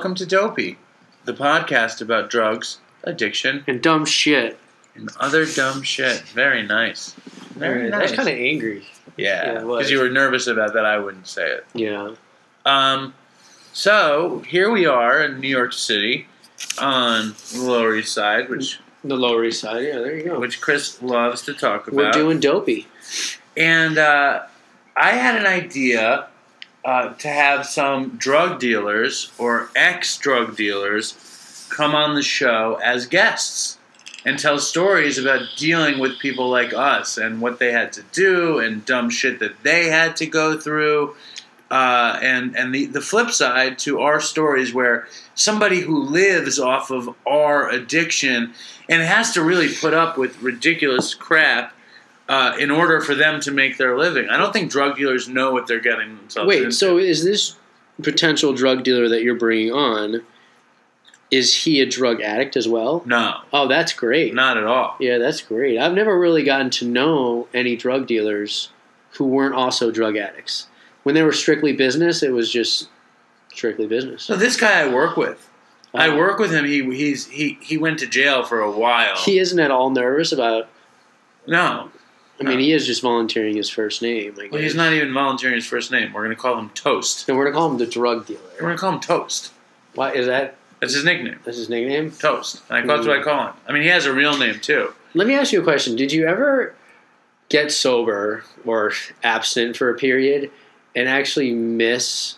Welcome 0.00 0.14
to 0.14 0.24
Dopey, 0.24 0.78
the 1.26 1.34
podcast 1.34 2.00
about 2.00 2.30
drugs, 2.30 2.78
addiction, 3.04 3.64
and 3.66 3.82
dumb 3.82 4.06
shit. 4.06 4.58
and 4.94 5.10
other 5.20 5.44
dumb 5.44 5.82
shit. 5.82 6.20
Very 6.22 6.66
nice. 6.66 7.12
Very 7.50 7.90
nice. 7.90 8.10
kind 8.10 8.26
of 8.26 8.34
angry. 8.34 8.86
yeah, 9.18 9.52
yeah, 9.52 9.58
because 9.58 9.90
you 9.90 9.98
were 9.98 10.08
nervous 10.08 10.46
about 10.46 10.72
that. 10.72 10.86
I 10.86 10.96
wouldn't 10.96 11.26
say 11.26 11.50
it. 11.50 11.66
Yeah. 11.74 12.14
Um, 12.64 13.12
so 13.74 14.38
here 14.48 14.70
we 14.70 14.86
are 14.86 15.22
in 15.22 15.38
New 15.38 15.48
York 15.48 15.74
City 15.74 16.26
on 16.80 17.34
the 17.52 17.60
Lower 17.60 17.94
East 17.94 18.14
Side, 18.14 18.48
which 18.48 18.80
The 19.04 19.16
Lower 19.16 19.44
East 19.44 19.60
Side. 19.60 19.84
Yeah, 19.84 19.98
there 19.98 20.16
you 20.16 20.24
go. 20.24 20.40
which 20.40 20.62
Chris 20.62 21.02
loves 21.02 21.42
to 21.42 21.52
talk 21.52 21.88
about. 21.88 21.96
We're 21.96 22.10
doing 22.12 22.40
dopey. 22.40 22.88
And 23.54 23.98
uh, 23.98 24.44
I 24.96 25.10
had 25.10 25.36
an 25.36 25.44
idea 25.44 26.29
uh, 26.84 27.14
to 27.14 27.28
have 27.28 27.66
some 27.66 28.10
drug 28.16 28.58
dealers 28.58 29.32
or 29.38 29.70
ex 29.76 30.16
drug 30.16 30.56
dealers 30.56 31.66
come 31.70 31.94
on 31.94 32.14
the 32.14 32.22
show 32.22 32.78
as 32.82 33.06
guests 33.06 33.78
and 34.24 34.38
tell 34.38 34.58
stories 34.58 35.18
about 35.18 35.42
dealing 35.56 35.98
with 35.98 36.18
people 36.18 36.48
like 36.48 36.74
us 36.74 37.16
and 37.16 37.40
what 37.40 37.58
they 37.58 37.72
had 37.72 37.92
to 37.92 38.02
do 38.12 38.58
and 38.58 38.84
dumb 38.84 39.08
shit 39.08 39.38
that 39.38 39.62
they 39.62 39.88
had 39.88 40.16
to 40.16 40.26
go 40.26 40.58
through. 40.58 41.14
Uh, 41.70 42.18
and 42.20 42.56
and 42.56 42.74
the, 42.74 42.86
the 42.86 43.00
flip 43.00 43.30
side 43.30 43.78
to 43.78 44.00
our 44.00 44.20
stories 44.20 44.74
where 44.74 45.06
somebody 45.36 45.80
who 45.80 46.02
lives 46.02 46.58
off 46.58 46.90
of 46.90 47.14
our 47.26 47.70
addiction 47.70 48.52
and 48.88 49.02
has 49.02 49.32
to 49.32 49.42
really 49.42 49.72
put 49.72 49.94
up 49.94 50.18
with 50.18 50.42
ridiculous 50.42 51.14
crap 51.14 51.72
uh, 52.30 52.56
in 52.58 52.70
order 52.70 53.00
for 53.00 53.14
them 53.14 53.40
to 53.40 53.50
make 53.50 53.76
their 53.76 53.98
living. 53.98 54.28
I 54.30 54.36
don't 54.38 54.52
think 54.52 54.70
drug 54.70 54.96
dealers 54.96 55.28
know 55.28 55.50
what 55.52 55.66
they're 55.66 55.80
getting 55.80 56.16
themselves 56.16 56.46
Wait, 56.48 56.58
into. 56.62 56.72
so 56.72 56.96
is 56.96 57.24
this 57.24 57.56
potential 58.02 58.52
drug 58.54 58.84
dealer 58.84 59.08
that 59.08 59.22
you're 59.22 59.34
bringing 59.34 59.72
on? 59.72 60.22
Is 61.30 61.64
he 61.64 61.80
a 61.80 61.86
drug 61.86 62.20
addict 62.20 62.56
as 62.56 62.66
well? 62.66 63.02
no, 63.06 63.40
Oh, 63.52 63.68
that's 63.68 63.92
great. 63.92 64.34
not 64.34 64.56
at 64.56 64.64
all. 64.64 64.96
Yeah, 64.98 65.18
that's 65.18 65.40
great. 65.42 65.78
I've 65.78 65.92
never 65.92 66.18
really 66.18 66.42
gotten 66.42 66.70
to 66.70 66.86
know 66.86 67.46
any 67.54 67.76
drug 67.76 68.06
dealers 68.06 68.70
who 69.12 69.24
weren't 69.24 69.54
also 69.54 69.90
drug 69.90 70.16
addicts. 70.16 70.66
When 71.02 71.14
they 71.14 71.22
were 71.22 71.32
strictly 71.32 71.72
business, 71.72 72.22
it 72.22 72.30
was 72.32 72.50
just 72.50 72.88
strictly 73.52 73.86
business. 73.86 74.22
So 74.24 74.36
this 74.36 74.56
guy 74.56 74.80
I 74.82 74.92
work 74.92 75.16
with, 75.16 75.48
I 75.94 76.08
Uh, 76.10 76.16
work 76.16 76.38
with 76.38 76.52
him. 76.52 76.64
He 76.64 76.82
he's 76.94 77.26
he 77.26 77.58
he 77.62 77.76
went 77.78 77.98
to 78.00 78.06
jail 78.06 78.42
for 78.44 78.60
a 78.60 78.70
while. 78.70 79.16
He 79.16 79.38
isn't 79.38 79.58
at 79.58 79.70
all 79.72 79.90
nervous 79.90 80.30
about. 80.32 80.68
no, 81.46 81.90
I 82.40 82.44
mean, 82.44 82.58
he 82.58 82.72
is 82.72 82.86
just 82.86 83.02
volunteering 83.02 83.56
his 83.56 83.68
first 83.68 84.00
name. 84.00 84.34
I 84.38 84.44
guess. 84.44 84.52
well, 84.52 84.62
he's 84.62 84.74
not 84.74 84.92
even 84.92 85.12
volunteering 85.12 85.56
his 85.56 85.66
first 85.66 85.90
name. 85.90 86.12
We're 86.12 86.24
going 86.24 86.34
to 86.34 86.40
call 86.40 86.58
him 86.58 86.70
Toast. 86.70 87.28
And 87.28 87.36
we're 87.36 87.44
gonna 87.44 87.56
call 87.56 87.70
him 87.70 87.78
the 87.78 87.86
drug 87.86 88.26
dealer. 88.26 88.40
We're 88.54 88.66
going 88.68 88.76
to 88.76 88.80
call 88.80 88.92
him 88.92 89.00
Toast. 89.00 89.52
Why 89.94 90.12
is 90.12 90.26
that? 90.26 90.56
That's 90.80 90.94
his 90.94 91.04
nickname, 91.04 91.38
That's 91.44 91.58
his 91.58 91.68
nickname. 91.68 92.10
Toast. 92.12 92.62
And 92.70 92.78
I, 92.78 92.96
that's 92.96 93.06
what 93.06 93.18
I 93.18 93.22
call 93.22 93.48
him. 93.48 93.54
I 93.68 93.72
mean, 93.72 93.82
he 93.82 93.88
has 93.88 94.06
a 94.06 94.14
real 94.14 94.38
name 94.38 94.58
too. 94.60 94.94
Let 95.12 95.26
me 95.26 95.34
ask 95.34 95.52
you 95.52 95.60
a 95.60 95.64
question. 95.64 95.94
Did 95.96 96.10
you 96.12 96.26
ever 96.26 96.74
get 97.50 97.70
sober 97.70 98.44
or 98.64 98.92
abstinent 99.22 99.76
for 99.76 99.90
a 99.90 99.94
period 99.98 100.50
and 100.96 101.08
actually 101.08 101.52
miss 101.52 102.36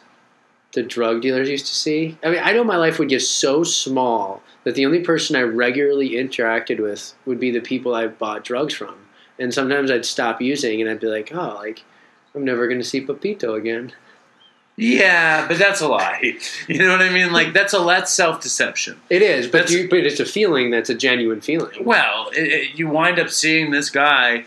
the 0.73 0.83
drug 0.83 1.23
dealers 1.23 1.47
you 1.47 1.53
used 1.53 1.67
to 1.67 1.75
see? 1.75 2.19
I 2.25 2.31
mean, 2.31 2.41
I 2.43 2.53
know 2.53 2.65
my 2.65 2.77
life 2.77 2.99
would 2.99 3.09
get 3.09 3.23
so 3.23 3.63
small 3.63 4.43
that 4.65 4.75
the 4.75 4.87
only 4.87 5.01
person 5.01 5.37
I 5.37 5.43
regularly 5.43 6.11
interacted 6.11 6.81
with 6.81 7.15
would 7.27 7.39
be 7.39 7.53
the 7.53 7.61
people 7.61 7.95
I 7.95 8.09
bought 8.09 8.43
drugs 8.43 8.75
from. 8.75 8.97
And 9.43 9.53
sometimes 9.53 9.91
I'd 9.91 10.05
stop 10.05 10.41
using 10.41 10.81
and 10.81 10.89
I'd 10.89 11.01
be 11.01 11.09
like, 11.09 11.35
oh, 11.35 11.57
like, 11.57 11.83
I'm 12.33 12.45
never 12.45 12.69
going 12.69 12.79
to 12.79 12.85
see 12.85 13.05
Papito 13.05 13.59
again. 13.59 13.93
Yeah, 14.77 15.49
but 15.49 15.59
that's 15.59 15.81
a 15.81 15.89
lie. 15.89 16.39
You 16.69 16.79
know 16.79 16.93
what 16.93 17.03
I 17.03 17.11
mean? 17.11 17.33
Like 17.33 17.53
that's 17.53 17.75
a 17.75 17.79
that's 17.79 18.13
self 18.13 18.41
deception. 18.41 19.01
It 19.11 19.21
is, 19.21 19.49
but, 19.49 19.69
you, 19.69 19.89
but 19.91 20.07
it's 20.07 20.21
a 20.21 20.25
feeling 20.25 20.71
that's 20.71 20.89
a 20.89 20.95
genuine 20.95 21.41
feeling. 21.41 21.85
Well, 21.85 22.31
it, 22.35 22.41
it, 22.41 22.79
you 22.79 22.89
wind 22.89 23.19
up 23.19 23.31
seeing 23.31 23.73
this 23.73 23.91
guy 23.91 24.45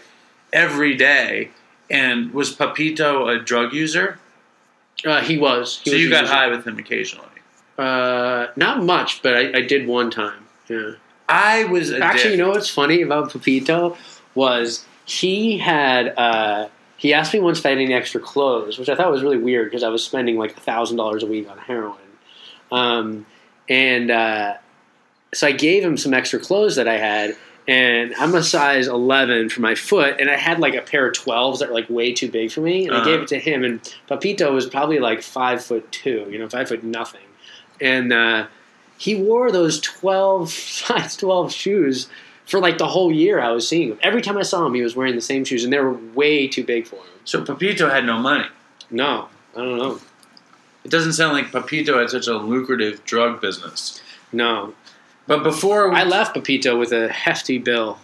every 0.54 0.96
day. 0.96 1.52
And 1.90 2.34
was 2.34 2.56
Papito 2.56 3.30
a 3.30 3.44
drug 3.44 3.74
user? 3.74 4.18
Uh, 5.06 5.22
he 5.22 5.38
was. 5.38 5.82
He 5.84 5.92
so 5.92 5.96
was 5.96 6.04
you 6.04 6.10
got 6.10 6.22
user. 6.22 6.34
high 6.34 6.48
with 6.48 6.66
him 6.66 6.80
occasionally. 6.80 7.28
Uh, 7.78 8.48
not 8.56 8.82
much, 8.84 9.22
but 9.22 9.36
I, 9.36 9.58
I 9.58 9.62
did 9.62 9.88
one 9.88 10.10
time. 10.10 10.48
Yeah. 10.68 10.94
I 11.28 11.66
was 11.66 11.92
a 11.92 12.00
Actually, 12.00 12.32
you 12.32 12.38
know 12.38 12.50
what's 12.50 12.70
funny 12.70 13.02
about 13.02 13.32
Papito 13.32 13.98
was 14.36 14.86
he 15.06 15.58
had 15.58 16.10
uh, 16.18 16.68
he 16.98 17.14
asked 17.14 17.34
me 17.34 17.40
once 17.40 17.60
if 17.60 17.66
I 17.66 17.70
had 17.70 17.78
any 17.80 17.94
extra 17.94 18.22
clothes, 18.22 18.78
which 18.78 18.90
I 18.90 18.96
thought 18.96 19.12
was 19.12 19.24
really 19.24 19.38
weird 19.38 19.70
because 19.70 19.84
I 19.84 19.90
was 19.90 20.04
spending 20.04 20.38
like 20.38 20.56
thousand 20.56 20.98
dollars 20.98 21.24
a 21.24 21.28
week 21.28 21.50
on 21.50 21.58
heroin, 21.58 21.98
um, 22.72 23.26
and 23.70 24.12
uh, 24.12 24.56
so 25.34 25.48
I 25.48 25.52
gave 25.52 25.84
him 25.84 25.98
some 25.98 26.14
extra 26.14 26.40
clothes 26.40 26.76
that 26.76 26.88
I 26.88 26.98
had. 26.98 27.36
And 27.68 28.14
I'm 28.20 28.36
a 28.36 28.44
size 28.44 28.86
11 28.86 29.50
for 29.50 29.62
my 29.62 29.74
foot, 29.74 30.18
and 30.20 30.30
I 30.30 30.38
had 30.38 30.60
like 30.60 30.76
a 30.76 30.84
pair 30.84 31.08
of 31.08 31.14
12s 31.14 31.58
that 31.58 31.70
were 31.70 31.74
like 31.74 31.90
way 31.90 32.14
too 32.14 32.30
big 32.30 32.52
for 32.52 32.62
me. 32.62 32.86
And 32.86 32.94
I 32.96 33.00
Uh-huh. 33.00 33.06
gave 33.06 33.22
it 33.22 33.28
to 33.30 33.40
him, 33.40 33.64
and 33.64 33.82
Papito 34.08 34.54
was 34.54 34.68
probably 34.68 35.00
like 35.00 35.24
five 35.24 35.66
foot 35.66 35.92
two, 35.92 36.28
you 36.30 36.38
know, 36.38 36.48
five 36.48 36.68
foot 36.68 36.84
nothing. 36.84 37.26
And 37.82 38.14
uh, 38.14 38.46
he 39.00 39.16
wore 39.16 39.52
those 39.52 39.80
12 39.80 40.50
size 40.52 41.18
12 41.18 41.52
shoes 41.52 42.08
for 42.48 42.60
like 42.60 42.78
the 42.78 42.88
whole 42.88 43.12
year 43.12 43.40
I 43.40 43.52
was 43.52 43.68
seeing 43.68 43.90
him. 43.90 44.00
Every 44.02 44.22
time 44.22 44.38
I 44.38 44.44
saw 44.44 44.66
him, 44.66 44.74
he 44.74 44.82
was 44.82 44.96
wearing 44.96 45.16
the 45.16 45.22
same 45.22 45.44
shoes, 45.46 45.64
and 45.64 45.72
they 45.74 45.80
were 45.80 45.94
way 45.94 46.48
too 46.48 46.64
big 46.64 46.88
for 46.88 46.98
him. 46.98 47.04
So 47.24 47.44
Papito 47.44 47.90
had 47.92 48.06
no 48.06 48.18
money. 48.18 48.46
No, 48.92 49.30
I 49.56 49.60
don't 49.60 49.78
know. 49.78 50.00
It 50.84 50.92
doesn't 50.92 51.14
sound 51.14 51.34
like 51.34 51.48
Papito 51.48 52.00
had 52.00 52.10
such 52.12 52.28
a 52.28 52.34
lucrative 52.38 53.04
drug 53.06 53.42
business. 53.42 54.00
No, 54.32 54.74
But 55.28 55.42
before 55.42 55.90
we, 55.90 55.96
I 55.96 56.04
left 56.04 56.36
Papito 56.36 56.78
with 56.78 56.92
a 56.92 57.08
hefty 57.12 57.58
bill. 57.58 57.98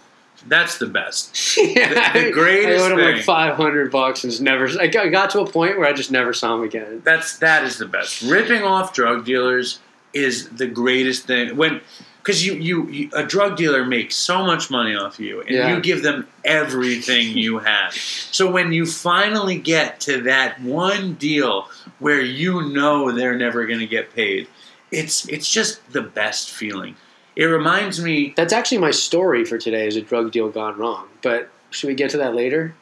that's 0.48 0.78
the 0.78 0.86
best. 0.86 1.56
yeah, 1.56 2.12
the 2.24 2.32
greatest 2.32 2.82
I 2.82 2.86
owed 2.86 2.92
him 2.92 2.98
thing. 2.98 3.14
like 3.16 3.24
five 3.24 3.54
hundred 3.54 3.92
bucks, 3.92 4.24
and 4.24 4.32
just 4.32 4.42
never. 4.42 4.68
I 4.80 4.88
got 4.88 5.30
to 5.30 5.40
a 5.42 5.46
point 5.48 5.78
where 5.78 5.86
I 5.86 5.92
just 5.92 6.10
never 6.10 6.32
saw 6.32 6.56
him 6.56 6.62
again. 6.64 7.02
That's 7.04 7.38
that 7.38 7.62
is 7.62 7.78
the 7.78 7.86
best. 7.86 8.22
Ripping 8.22 8.64
off 8.64 8.92
drug 8.92 9.24
dealers 9.24 9.78
is 10.12 10.48
the 10.48 10.66
greatest 10.66 11.26
thing. 11.26 11.56
When 11.56 11.80
because 12.22 12.44
you, 12.46 12.54
you 12.54 12.88
you 12.88 13.10
a 13.14 13.24
drug 13.24 13.56
dealer 13.56 13.84
makes 13.84 14.14
so 14.14 14.44
much 14.46 14.70
money 14.70 14.94
off 14.94 15.18
you, 15.18 15.40
and 15.40 15.50
Yeah. 15.50 15.74
you 15.74 15.80
give 15.82 16.02
them 16.02 16.26
everything 16.44 17.36
you 17.36 17.58
have. 17.58 17.92
So 17.94 18.50
when 18.50 18.72
you 18.72 18.86
finally 18.86 19.58
get 19.58 20.00
to 20.02 20.22
that 20.22 20.60
one 20.60 21.14
deal 21.14 21.68
where 21.98 22.20
you 22.20 22.68
know 22.72 23.10
they're 23.12 23.36
never 23.36 23.66
going 23.66 23.80
to 23.80 23.86
get 23.86 24.14
paid, 24.14 24.46
it's 24.90 25.26
it's 25.28 25.50
just 25.50 25.80
the 25.92 26.02
best 26.02 26.50
feeling. 26.50 26.96
It 27.34 27.46
reminds 27.46 28.00
me. 28.02 28.34
That's 28.36 28.52
actually 28.52 28.78
my 28.78 28.90
story 28.92 29.44
for 29.44 29.58
today. 29.58 29.86
Is 29.86 29.96
a 29.96 30.02
drug 30.02 30.32
deal 30.32 30.48
gone 30.50 30.76
wrong? 30.78 31.08
But 31.22 31.48
should 31.70 31.88
we 31.88 31.94
get 31.94 32.10
to 32.10 32.18
that 32.18 32.34
later? 32.34 32.74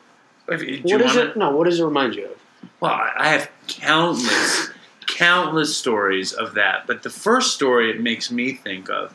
What 0.47 0.61
is 0.63 0.83
wanna- 0.85 1.21
it? 1.31 1.37
No, 1.37 1.51
what 1.57 1.65
does 1.65 1.79
it 1.79 1.85
remind 1.85 2.15
you 2.17 2.25
of? 2.27 2.37
Well, 2.81 2.93
I 3.17 3.29
have 3.29 3.49
countless, 3.69 4.71
countless 5.07 5.77
stories 5.77 6.33
of 6.33 6.55
that. 6.55 6.87
But 6.87 7.03
the 7.05 7.11
first 7.11 7.55
story 7.55 7.91
it 7.91 8.01
makes 8.01 8.31
me 8.31 8.53
think 8.53 8.91
of 8.91 9.15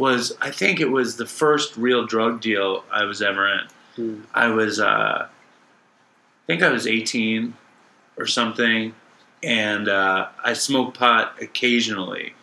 was 0.00 0.32
I 0.40 0.50
think 0.50 0.80
it 0.80 0.90
was 0.90 1.16
the 1.16 1.26
first 1.26 1.76
real 1.76 2.06
drug 2.06 2.40
deal 2.40 2.84
I 2.90 3.04
was 3.04 3.20
ever 3.22 3.46
in. 3.52 3.60
Hmm. 3.96 4.22
I 4.34 4.48
was, 4.48 4.80
uh, 4.80 5.26
I 5.28 6.46
think 6.46 6.62
I 6.62 6.70
was 6.70 6.86
18 6.86 7.54
or 8.16 8.26
something, 8.26 8.94
and 9.42 9.88
uh, 9.88 10.28
I 10.44 10.54
smoked 10.54 10.98
pot 10.98 11.34
occasionally, 11.40 12.34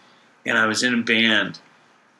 and 0.45 0.57
I 0.57 0.65
was 0.67 0.83
in 0.83 0.93
a 0.93 1.01
band. 1.03 1.59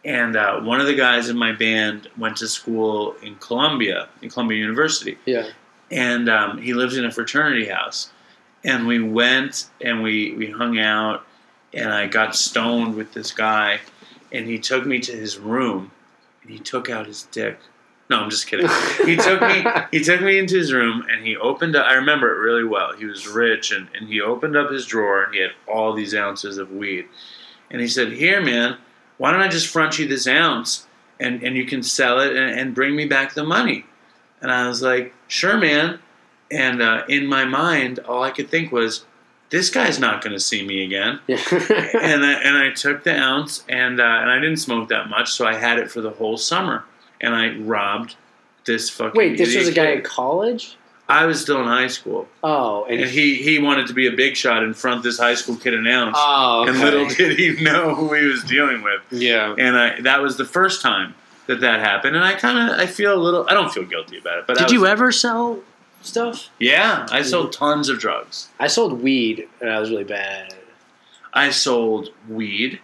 And 0.03 0.35
uh, 0.35 0.59
one 0.61 0.79
of 0.79 0.87
the 0.87 0.95
guys 0.95 1.29
in 1.29 1.37
my 1.37 1.51
band 1.51 2.07
went 2.17 2.37
to 2.37 2.47
school 2.47 3.15
in 3.21 3.35
Columbia, 3.35 4.07
in 4.21 4.29
Columbia 4.29 4.57
University 4.57 5.17
Yeah. 5.25 5.49
and 5.91 6.29
um, 6.29 6.57
he 6.59 6.73
lived 6.73 6.93
in 6.95 7.05
a 7.05 7.11
fraternity 7.11 7.67
house. 7.67 8.09
And 8.63 8.87
we 8.87 8.99
went 9.01 9.69
and 9.81 10.01
we, 10.01 10.33
we 10.33 10.49
hung 10.49 10.79
out, 10.79 11.25
and 11.73 11.89
I 11.93 12.07
got 12.07 12.35
stoned 12.35 12.95
with 12.95 13.13
this 13.13 13.31
guy, 13.31 13.79
and 14.31 14.47
he 14.47 14.59
took 14.59 14.85
me 14.85 14.99
to 14.99 15.11
his 15.11 15.37
room, 15.37 15.91
and 16.41 16.51
he 16.51 16.59
took 16.59 16.89
out 16.89 17.07
his 17.07 17.23
dick. 17.23 17.59
No, 18.09 18.19
I'm 18.19 18.29
just 18.29 18.47
kidding. 18.47 18.69
He 19.05 19.15
took 19.15 19.41
me 19.41 19.65
he 19.91 20.03
took 20.03 20.21
me 20.21 20.37
into 20.37 20.57
his 20.57 20.73
room, 20.73 21.05
and 21.09 21.25
he 21.25 21.35
opened 21.37 21.75
up. 21.75 21.85
I 21.85 21.93
remember 21.93 22.33
it 22.33 22.39
really 22.39 22.63
well. 22.63 22.93
He 22.93 23.05
was 23.05 23.27
rich, 23.27 23.71
and, 23.71 23.87
and 23.93 24.07
he 24.07 24.21
opened 24.21 24.55
up 24.57 24.71
his 24.71 24.85
drawer, 24.85 25.23
and 25.23 25.33
he 25.33 25.41
had 25.41 25.51
all 25.67 25.93
these 25.93 26.15
ounces 26.15 26.57
of 26.57 26.71
weed, 26.71 27.07
and 27.69 27.81
he 27.81 27.87
said, 27.87 28.13
"Here, 28.13 28.41
man, 28.41 28.77
why 29.17 29.31
don't 29.31 29.41
I 29.41 29.47
just 29.47 29.67
front 29.67 29.99
you 29.99 30.07
this 30.07 30.27
ounce, 30.27 30.87
and 31.19 31.43
and 31.43 31.55
you 31.55 31.65
can 31.65 31.83
sell 31.83 32.19
it 32.19 32.35
and, 32.35 32.59
and 32.59 32.75
bring 32.75 32.95
me 32.95 33.05
back 33.05 33.33
the 33.33 33.43
money." 33.43 33.85
And 34.41 34.51
I 34.51 34.67
was 34.67 34.81
like, 34.81 35.13
"Sure, 35.27 35.57
man." 35.57 35.99
And 36.49 36.81
uh, 36.81 37.03
in 37.09 37.27
my 37.27 37.43
mind, 37.43 37.99
all 37.99 38.23
I 38.23 38.31
could 38.31 38.49
think 38.49 38.71
was, 38.71 39.05
"This 39.49 39.69
guy's 39.69 39.99
not 39.99 40.23
going 40.23 40.33
to 40.33 40.39
see 40.39 40.65
me 40.65 40.83
again." 40.83 41.19
Yeah. 41.27 41.37
and 41.51 42.25
I, 42.25 42.33
and 42.43 42.57
I 42.57 42.71
took 42.71 43.03
the 43.03 43.15
ounce, 43.17 43.63
and 43.69 43.99
uh, 43.99 44.03
and 44.03 44.29
I 44.31 44.35
didn't 44.39 44.57
smoke 44.57 44.89
that 44.89 45.09
much, 45.09 45.31
so 45.31 45.45
I 45.45 45.55
had 45.55 45.79
it 45.79 45.89
for 45.91 46.01
the 46.01 46.11
whole 46.11 46.37
summer. 46.37 46.83
And 47.19 47.33
I 47.35 47.55
robbed 47.57 48.15
this 48.65 48.89
fucking. 48.89 49.17
Wait, 49.17 49.37
this 49.37 49.55
was 49.55 49.67
a 49.67 49.71
guy 49.71 49.87
kid. 49.87 49.97
at 49.99 50.03
college? 50.03 50.75
I 51.09 51.25
was 51.25 51.41
still 51.41 51.61
in 51.61 51.67
high 51.67 51.87
school, 51.87 52.27
Oh, 52.43 52.83
and, 52.89 52.99
and 52.99 53.09
he 53.09 53.35
he 53.35 53.59
wanted 53.59 53.87
to 53.87 53.93
be 53.93 54.07
a 54.07 54.11
big 54.11 54.35
shot 54.35 54.61
in 54.61 54.73
front 54.73 54.97
of 54.97 55.03
this 55.03 55.17
high 55.17 55.35
school 55.35 55.55
kid 55.55 55.73
announced. 55.73 56.19
Oh, 56.21 56.63
okay. 56.63 56.71
And 56.71 56.79
little 56.81 57.07
did 57.15 57.39
he 57.39 57.63
know 57.63 57.95
who 57.95 58.13
he 58.13 58.25
was 58.25 58.43
dealing 58.43 58.83
with. 58.83 59.01
yeah. 59.11 59.55
And 59.57 59.77
I, 59.77 60.01
that 60.01 60.21
was 60.21 60.35
the 60.35 60.43
first 60.43 60.81
time 60.81 61.15
that 61.47 61.61
that 61.61 61.79
happened. 61.79 62.17
And 62.17 62.25
I 62.25 62.33
kind 62.33 62.69
of 62.71 62.77
I 62.77 62.87
feel 62.87 63.13
a 63.13 63.21
little. 63.23 63.47
I 63.49 63.53
don't 63.53 63.71
feel 63.71 63.85
guilty 63.85 64.17
about 64.17 64.39
it. 64.39 64.47
But 64.47 64.57
I 64.57 64.59
Did 64.59 64.63
was- 64.65 64.73
you 64.73 64.85
ever 64.85 65.13
sell 65.13 65.59
stuff? 66.01 66.49
Yeah, 66.59 67.07
I 67.11 67.21
sold 67.21 67.51
tons 67.53 67.89
of 67.89 67.99
drugs. 67.99 68.47
I 68.59 68.67
sold 68.67 69.01
weed, 69.01 69.47
and 69.61 69.69
I 69.69 69.79
was 69.79 69.89
really 69.89 70.03
bad. 70.03 70.53
I 71.33 71.49
sold 71.51 72.09
weed, 72.29 72.79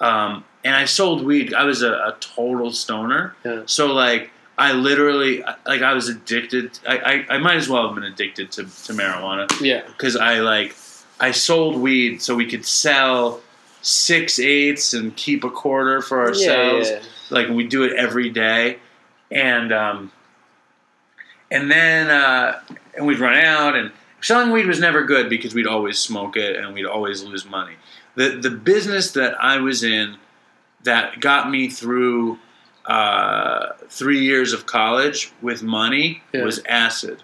um, 0.00 0.44
and 0.64 0.74
I 0.74 0.84
sold 0.86 1.24
weed. 1.24 1.54
I 1.54 1.64
was 1.64 1.82
a, 1.82 1.92
a 1.92 2.16
total 2.20 2.72
stoner. 2.72 3.34
Yeah. 3.44 3.62
So 3.66 3.92
like, 3.92 4.30
I 4.58 4.72
literally 4.72 5.42
like 5.66 5.82
I 5.82 5.92
was 5.92 6.08
addicted. 6.08 6.78
I, 6.88 7.24
I, 7.28 7.34
I 7.34 7.38
might 7.38 7.56
as 7.56 7.68
well 7.68 7.86
have 7.86 7.94
been 7.94 8.04
addicted 8.04 8.50
to, 8.52 8.62
to 8.64 8.92
marijuana 8.92 9.48
Yeah. 9.60 9.82
because 9.86 10.16
I 10.16 10.40
like 10.40 10.74
I 11.20 11.30
sold 11.30 11.76
weed 11.76 12.22
so 12.22 12.34
we 12.34 12.46
could 12.46 12.64
sell 12.66 13.40
six 13.82 14.38
eighths 14.38 14.94
and 14.94 15.14
keep 15.14 15.44
a 15.44 15.50
quarter 15.50 16.00
for 16.02 16.20
ourselves. 16.26 16.88
Yeah, 16.90 16.96
yeah. 16.96 17.02
Like 17.30 17.48
we 17.48 17.66
do 17.66 17.84
it 17.84 17.92
every 17.96 18.30
day, 18.30 18.78
and 19.30 19.72
um, 19.72 20.12
and 21.50 21.70
then 21.70 22.10
uh, 22.10 22.60
and 22.96 23.06
we'd 23.06 23.18
run 23.18 23.36
out. 23.36 23.74
And 23.76 23.92
selling 24.20 24.50
weed 24.50 24.66
was 24.66 24.80
never 24.80 25.04
good 25.04 25.28
because 25.28 25.54
we'd 25.54 25.66
always 25.66 25.98
smoke 25.98 26.36
it 26.36 26.56
and 26.56 26.74
we'd 26.74 26.86
always 26.86 27.22
lose 27.22 27.44
money. 27.44 27.74
The 28.14 28.30
the 28.30 28.50
business 28.50 29.12
that 29.12 29.34
I 29.42 29.58
was 29.58 29.82
in 29.82 30.16
that 30.84 31.20
got 31.20 31.50
me 31.50 31.68
through 31.68 32.38
uh, 32.84 33.72
three 33.88 34.20
years 34.20 34.52
of 34.52 34.66
college 34.66 35.32
with 35.42 35.62
money 35.62 36.22
Yeah. 36.32 36.44
was 36.44 36.60
acid 36.68 37.22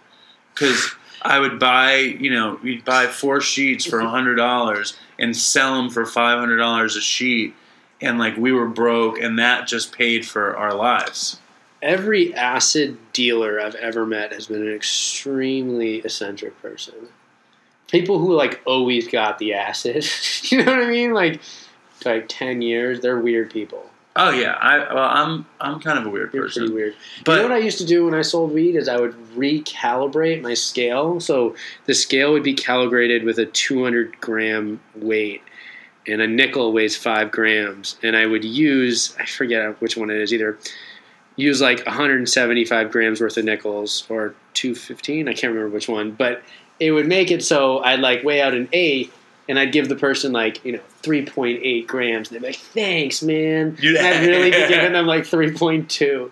because. 0.55 0.95
I 1.25 1.39
would 1.39 1.61
buy, 1.61 1.95
you 1.99 2.31
know, 2.33 2.59
we'd 2.65 2.85
buy 2.85 3.07
four 3.07 3.41
sheets 3.41 3.87
for 3.87 4.01
a 4.01 4.09
hundred 4.09 4.35
dollars 4.35 4.99
and 5.21 5.37
sell 5.37 5.77
them 5.77 5.89
for 5.89 6.05
five 6.05 6.41
hundred 6.41 6.57
dollars 6.57 6.97
a 6.97 7.01
sheet, 7.01 7.55
and 8.01 8.19
like 8.19 8.37
we 8.37 8.51
were 8.51 8.67
broke, 8.67 9.21
and 9.21 9.39
that 9.39 9.69
just 9.69 9.93
paid 9.97 10.27
for 10.27 10.57
our 10.57 10.75
lives. 10.75 11.39
Every 11.83 12.33
acid 12.35 12.97
dealer 13.13 13.61
I've 13.61 13.75
ever 13.75 14.07
met 14.07 14.33
has 14.33 14.47
been 14.47 14.63
an 14.63 14.73
extremely 14.73 15.97
eccentric 15.97 16.61
person. 16.63 16.95
People 17.89 18.21
who 18.21 18.35
like 18.35 18.63
always 18.65 19.09
got 19.09 19.39
the 19.39 19.55
acid. 19.55 20.07
you 20.45 20.65
know 20.65 20.73
what 20.73 20.83
I 20.83 20.89
mean? 20.89 21.13
Like 21.13 21.41
like 22.05 22.27
ten 22.29 22.63
years, 22.63 23.01
they're 23.01 23.19
weird 23.19 23.51
people. 23.51 23.85
Oh 24.15 24.31
yeah, 24.31 24.53
I 24.53 24.95
well, 24.95 25.09
I'm 25.09 25.47
I'm 25.61 25.81
kind 25.81 25.99
of 25.99 26.07
a 26.07 26.11
weird 26.11 26.31
pretty 26.31 26.45
person, 26.45 26.75
weird. 26.75 26.95
but 27.25 27.33
you 27.33 27.37
know 27.39 27.43
what 27.45 27.53
I 27.53 27.59
used 27.59 27.79
to 27.79 27.87
do 27.87 28.05
when 28.05 28.15
I 28.15 28.21
sold 28.23 28.53
weed 28.53 28.77
is 28.77 28.87
I 28.87 29.01
would 29.01 29.15
recalibrate 29.35 30.43
my 30.43 30.53
scale. 30.53 31.19
So 31.19 31.57
the 31.87 31.95
scale 31.95 32.33
would 32.33 32.43
be 32.43 32.53
calibrated 32.55 33.25
with 33.25 33.39
a 33.39 33.47
200 33.47 34.21
gram 34.21 34.81
weight, 34.95 35.43
and 36.07 36.21
a 36.21 36.27
nickel 36.27 36.73
weighs 36.73 36.97
five 36.97 37.31
grams. 37.31 37.97
And 38.03 38.15
I 38.15 38.27
would 38.27 38.45
use 38.45 39.17
I 39.19 39.25
forget 39.25 39.81
which 39.81 39.97
one 39.97 40.11
it 40.11 40.19
is 40.19 40.33
either 40.33 40.59
use 41.37 41.61
like 41.61 41.85
175 41.87 42.91
grams 42.93 43.21
worth 43.21 43.37
of 43.37 43.45
nickels 43.45 44.05
or 44.09 44.35
215. 44.55 45.29
I 45.29 45.33
can't 45.33 45.53
remember 45.55 45.73
which 45.75 45.89
one, 45.89 46.13
but 46.13 46.43
it 46.81 46.91
would 46.93 47.07
make 47.07 47.31
it 47.31 47.43
so 47.45 47.79
I'd 47.79 48.01
like 48.01 48.23
weigh 48.25 48.41
out 48.43 48.55
an 48.55 48.69
eight. 48.73 49.13
And 49.49 49.59
I'd 49.59 49.73
give 49.73 49.89
the 49.89 49.97
person 49.97 50.33
like 50.33 50.65
you 50.65 50.73
know 50.73 50.81
three 51.03 51.27
point 51.27 51.61
eight 51.65 51.87
grams. 51.89 52.31
And 52.31 52.37
they'd 52.37 52.41
be 52.41 52.47
like, 52.53 52.57
"Thanks, 52.61 53.23
man." 53.23 53.77
You- 53.81 53.99
and 53.99 54.07
I'd 54.07 54.27
really 54.29 54.51
be 54.53 54.57
giving 54.69 54.93
them 54.93 55.05
like 55.07 55.27
three 55.27 55.53
point 55.53 55.91
two. 55.91 56.31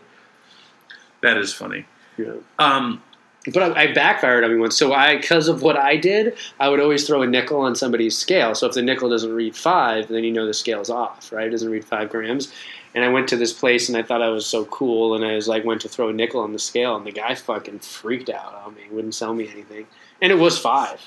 that 1.20 1.37
is 1.37 1.52
funny. 1.52 1.87
Know. 2.17 2.43
Um, 2.61 3.02
But 3.46 3.62
I, 3.62 3.84
I 3.84 3.92
backfired 3.92 4.44
on 4.44 4.52
me 4.52 4.60
once. 4.60 4.76
So 4.76 4.92
I, 4.92 5.16
because 5.16 5.48
of 5.48 5.62
what 5.62 5.76
I 5.76 5.96
did, 5.96 6.37
I 6.58 6.69
would 6.69 6.81
always 6.81 7.06
throw 7.06 7.22
a 7.22 7.26
nickel 7.26 7.60
on 7.60 7.75
somebody's 7.75 8.16
scale. 8.16 8.54
So 8.54 8.66
if 8.66 8.75
the 8.75 8.82
nickel 8.82 9.08
doesn't 9.08 9.34
read 9.34 9.56
five, 9.56 10.08
then 10.08 10.25
you 10.25 10.31
know 10.31 10.46
the 10.46 10.52
scale's 10.52 10.90
off, 10.90 11.32
right? 11.32 11.46
It 11.46 11.50
doesn't 11.50 11.70
read 11.70 11.84
five 11.84 12.10
grams. 12.10 12.52
And 12.94 13.04
I 13.04 13.08
went 13.08 13.28
to 13.28 13.37
this 13.37 13.52
place 13.52 13.88
and 13.88 13.96
I 13.96 14.02
thought 14.02 14.20
I 14.20 14.31
was 14.31 14.46
so 14.46 14.64
cool, 14.66 15.14
and 15.14 15.25
I 15.25 15.37
was 15.37 15.46
like, 15.46 15.64
went 15.64 15.81
to 15.82 15.88
throw 15.88 16.08
a 16.08 16.12
nickel 16.12 16.40
on 16.40 16.52
the 16.52 16.58
scale, 16.58 16.96
and 16.96 17.06
the 17.06 17.12
guy 17.12 17.34
fucking 17.34 17.78
freaked 17.78 18.28
out 18.28 18.54
on 18.54 18.75
me. 18.75 18.82
Wouldn't 18.90 19.14
sell 19.14 19.32
me 19.32 19.48
anything, 19.48 19.87
and 20.20 20.32
it 20.32 20.38
was 20.38 20.58
five. 20.58 21.00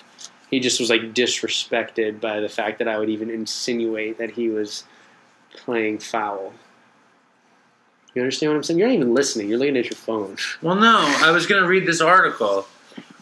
He 0.50 0.62
just 0.62 0.80
was 0.80 0.89
like 0.89 1.13
disrespected 1.13 2.21
by 2.21 2.39
the 2.39 2.47
fact 2.47 2.80
that 2.80 2.88
I 2.88 2.97
would 2.97 3.09
even 3.09 3.30
insinuate 3.30 4.18
that 4.18 4.31
he 4.31 4.47
was 4.47 4.85
playing 5.57 6.00
foul. 6.00 6.53
You 8.13 8.21
understand 8.21 8.51
what 8.51 8.57
I'm 8.57 8.63
saying? 8.63 8.80
You're 8.80 8.88
not 8.89 8.94
even 8.95 9.13
listening. 9.13 9.50
You're 9.50 9.57
looking 9.57 9.77
at 9.77 9.86
your 9.86 9.95
phone. 9.95 10.38
well, 10.62 10.75
no, 10.75 10.98
I 11.19 11.31
was 11.31 11.48
going 11.48 11.62
to 11.62 11.68
read 11.68 11.86
this 11.88 12.00
article, 12.01 12.68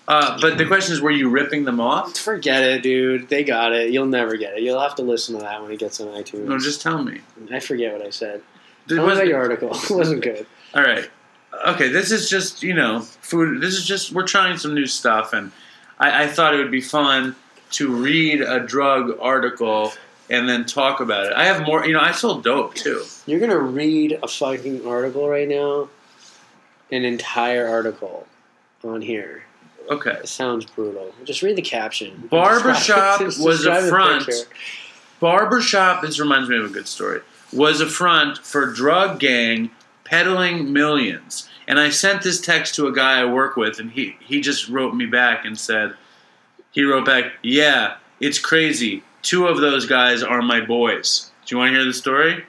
uh, 0.07 0.37
but 0.41 0.57
the 0.57 0.65
question 0.65 0.93
is, 0.93 0.99
were 1.01 1.11
you 1.11 1.29
ripping 1.29 1.63
them 1.63 1.79
off? 1.79 2.17
Forget 2.17 2.63
it, 2.63 2.83
dude. 2.83 3.29
They 3.29 3.43
got 3.43 3.71
it. 3.73 3.91
You'll 3.91 4.05
never 4.07 4.35
get 4.35 4.57
it. 4.57 4.63
You'll 4.63 4.81
have 4.81 4.95
to 4.95 5.01
listen 5.03 5.35
to 5.35 5.41
that 5.41 5.61
when 5.61 5.71
it 5.71 5.79
gets 5.79 6.01
on 6.01 6.07
iTunes. 6.07 6.45
No, 6.45 6.57
just 6.59 6.81
tell 6.81 7.01
me. 7.01 7.21
I 7.51 7.59
forget 7.61 7.93
what 7.93 8.05
I 8.05 8.09
said. 8.09 8.41
Did- 8.87 8.97
me 8.97 9.03
was- 9.03 9.19
your 9.21 9.37
article. 9.37 9.69
It 9.89 9.91
wasn't 9.91 10.23
good. 10.23 10.45
all 10.73 10.81
right. 10.83 11.09
Okay, 11.67 11.89
this 11.89 12.11
is 12.11 12.29
just 12.29 12.63
you 12.63 12.73
know 12.73 13.01
food. 13.01 13.61
This 13.61 13.75
is 13.75 13.85
just 13.85 14.11
we're 14.13 14.25
trying 14.27 14.57
some 14.57 14.73
new 14.73 14.87
stuff, 14.87 15.33
and 15.33 15.51
I, 15.99 16.23
I 16.23 16.27
thought 16.27 16.53
it 16.53 16.57
would 16.57 16.71
be 16.71 16.81
fun 16.81 17.35
to 17.71 17.93
read 17.93 18.41
a 18.41 18.59
drug 18.59 19.17
article 19.21 19.93
and 20.31 20.47
then 20.47 20.65
talk 20.65 21.01
about 21.01 21.27
it. 21.27 21.33
I 21.33 21.45
have 21.45 21.63
more. 21.65 21.85
You 21.85 21.93
know, 21.93 21.99
I 21.99 22.13
sold 22.13 22.43
dope 22.43 22.73
too. 22.73 23.03
You're 23.27 23.39
gonna 23.39 23.59
read 23.59 24.17
a 24.23 24.27
fucking 24.27 24.87
article 24.87 25.27
right 25.27 25.47
now, 25.47 25.89
an 26.89 27.03
entire 27.03 27.67
article 27.67 28.25
on 28.83 29.01
here. 29.01 29.43
Okay. 29.89 30.11
It 30.11 30.27
sounds 30.27 30.65
brutal. 30.65 31.13
Just 31.25 31.41
read 31.41 31.57
the 31.57 31.61
caption. 31.61 32.27
Barbershop 32.31 33.21
was 33.39 33.65
a 33.65 33.87
front. 33.89 34.29
Barbershop, 35.19 36.01
this 36.01 36.19
reminds 36.19 36.49
me 36.49 36.57
of 36.57 36.65
a 36.65 36.69
good 36.69 36.87
story, 36.87 37.21
was 37.53 37.81
a 37.81 37.85
front 37.85 38.39
for 38.39 38.65
drug 38.65 39.19
gang 39.19 39.69
peddling 40.03 40.71
millions. 40.71 41.47
And 41.67 41.79
I 41.79 41.89
sent 41.89 42.23
this 42.23 42.41
text 42.41 42.75
to 42.75 42.87
a 42.87 42.91
guy 42.91 43.21
I 43.21 43.25
work 43.25 43.55
with, 43.55 43.79
and 43.79 43.91
he, 43.91 44.15
he 44.19 44.41
just 44.41 44.67
wrote 44.67 44.95
me 44.95 45.05
back 45.05 45.45
and 45.45 45.57
said, 45.57 45.93
he 46.71 46.83
wrote 46.83 47.05
back, 47.05 47.33
yeah, 47.43 47.97
it's 48.19 48.39
crazy. 48.39 49.03
Two 49.21 49.47
of 49.47 49.61
those 49.61 49.85
guys 49.85 50.23
are 50.23 50.41
my 50.41 50.61
boys. 50.61 51.31
Do 51.45 51.55
you 51.55 51.59
want 51.59 51.69
to 51.69 51.75
hear 51.75 51.85
the 51.85 51.93
story? 51.93 52.45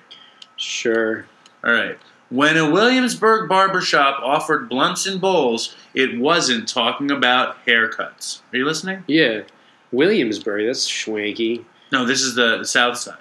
Sure. 0.57 1.27
All 1.65 1.73
right. 1.73 1.99
When 2.31 2.57
a 2.57 2.71
Williamsburg 2.71 3.49
barbershop 3.49 4.21
offered 4.23 4.69
blunts 4.69 5.07
and 5.07 5.21
bowls, 5.21 5.77
it 5.93 6.19
wasn't 6.19 6.67
talking 6.67 7.11
about 7.11 7.65
haircuts. 7.67 8.41
Are 8.53 8.57
you 8.57 8.65
listening? 8.65 9.05
Yeah. 9.07 9.43
Williamsburg. 9.91 10.67
That's 10.67 10.89
schwanky. 10.89 11.65
No, 11.93 12.07
this 12.07 12.23
is 12.23 12.35
the, 12.35 12.59
the 12.59 12.65
south 12.65 12.97
side. 12.97 13.19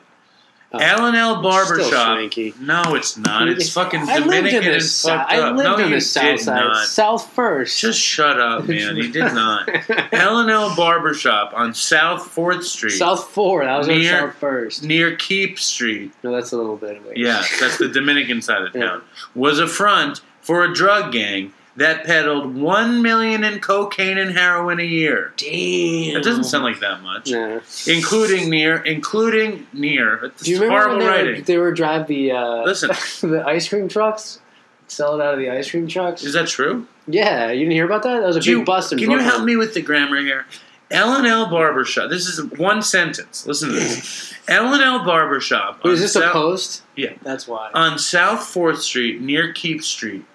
Oh. 0.73 0.77
L 0.79 1.05
and 1.07 1.17
L 1.17 1.41
Barbershop. 1.41 2.17
No, 2.61 2.95
it's 2.95 3.17
not. 3.17 3.49
It's 3.49 3.73
fucking 3.73 3.99
I 4.01 4.19
lived 4.19 4.23
Dominican 4.29 4.57
in 4.59 4.63
the 4.63 4.73
and 4.75 4.81
sou- 4.83 5.09
fucked 5.09 5.31
I 5.31 5.39
up. 5.39 5.57
lived 5.57 5.67
no, 5.69 5.73
on 5.83 5.89
you 5.89 5.95
the 5.95 5.99
south 6.01 6.23
did 6.23 6.39
side. 6.39 6.55
not. 6.63 6.85
South 6.87 7.29
first. 7.33 7.77
Just 7.79 7.99
shut 7.99 8.39
up, 8.39 8.65
man. 8.69 8.95
You 8.95 9.11
did 9.11 9.33
not. 9.33 9.67
L 10.13 10.39
and 10.39 10.49
L 10.49 10.73
Barbershop 10.75 11.51
on 11.53 11.73
South 11.73 12.25
Fourth 12.27 12.63
Street, 12.63 12.91
South 12.91 13.27
four. 13.31 13.65
That 13.65 13.77
was 13.79 13.89
on 13.89 13.97
Near- 13.97 14.19
South 14.19 14.35
first. 14.35 14.83
near 14.83 15.15
Keap 15.17 15.59
Street. 15.59 16.13
No, 16.23 16.31
that's 16.31 16.53
a 16.53 16.57
little 16.57 16.77
bit 16.77 16.99
away. 17.03 17.13
Yeah, 17.17 17.43
that's 17.59 17.77
the 17.77 17.89
Dominican 17.89 18.41
side 18.41 18.61
of 18.61 18.71
town. 18.79 19.01
Was 19.35 19.59
a 19.59 19.67
front 19.67 20.21
for 20.39 20.63
a 20.63 20.73
drug 20.73 21.11
gang 21.11 21.51
that 21.77 22.05
peddled 22.05 22.55
one 22.55 23.01
million 23.01 23.43
in 23.43 23.59
cocaine 23.59 24.17
and 24.17 24.31
heroin 24.37 24.79
a 24.79 24.83
year. 24.83 25.33
Damn. 25.37 26.15
That 26.15 26.23
doesn't 26.23 26.43
sound 26.43 26.63
like 26.63 26.79
that 26.81 27.01
much. 27.01 27.31
Nah. 27.31 27.59
Including 27.87 28.49
near, 28.49 28.77
including 28.77 29.67
near. 29.73 30.31
Do 30.43 30.51
you 30.51 30.61
remember 30.61 30.89
when 30.89 30.99
they 30.99 31.07
writing. 31.07 31.35
would, 31.35 31.45
they 31.45 31.57
would 31.57 31.75
drive 31.75 32.07
the 32.07 32.31
uh, 32.33 32.63
Listen. 32.63 32.89
the 33.29 33.43
ice 33.45 33.69
cream 33.69 33.87
trucks? 33.87 34.39
Sell 34.87 35.19
it 35.19 35.23
out 35.23 35.33
of 35.33 35.39
the 35.39 35.49
ice 35.49 35.71
cream 35.71 35.87
trucks? 35.87 36.23
Is 36.23 36.33
that 36.33 36.47
true? 36.47 36.87
yeah, 37.07 37.49
you 37.51 37.59
didn't 37.59 37.71
hear 37.71 37.85
about 37.85 38.03
that? 38.03 38.19
That 38.19 38.27
was 38.27 38.35
a 38.35 38.41
Do 38.41 38.51
big 38.51 38.59
you- 38.59 38.65
bust 38.65 38.91
in 38.91 38.99
Can 38.99 39.09
you 39.11 39.19
help 39.19 39.43
me 39.43 39.55
with 39.55 39.73
the 39.73 39.81
grammar 39.81 40.19
here? 40.19 40.45
L 40.91 41.13
and 41.15 41.25
L 41.25 41.49
Barbershop. 41.49 42.09
This 42.09 42.27
is 42.27 42.43
one 42.59 42.81
sentence. 42.81 43.47
Listen 43.47 43.69
to 43.69 43.75
this. 43.75 44.33
L 44.49 44.73
and 44.73 44.83
L 44.83 45.05
Barbershop. 45.05 45.81
Wait, 45.85 45.93
is 45.93 46.01
this 46.01 46.17
a 46.17 46.29
post? 46.31 46.83
Yeah. 46.97 47.13
That's 47.23 47.47
why. 47.47 47.71
on 47.73 47.97
South 47.97 48.43
Fourth 48.43 48.81
Street 48.81 49.21
near 49.21 49.53
Keap 49.53 49.83
Street. 49.85 50.25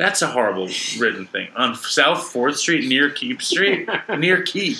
That's 0.00 0.22
a 0.22 0.28
horrible 0.28 0.66
written 0.98 1.26
thing. 1.26 1.48
On 1.56 1.74
South 1.74 2.22
Fourth 2.22 2.56
Street 2.56 2.88
near 2.88 3.10
Keap 3.10 3.42
Street, 3.42 3.86
near 4.18 4.40
Keap, 4.42 4.78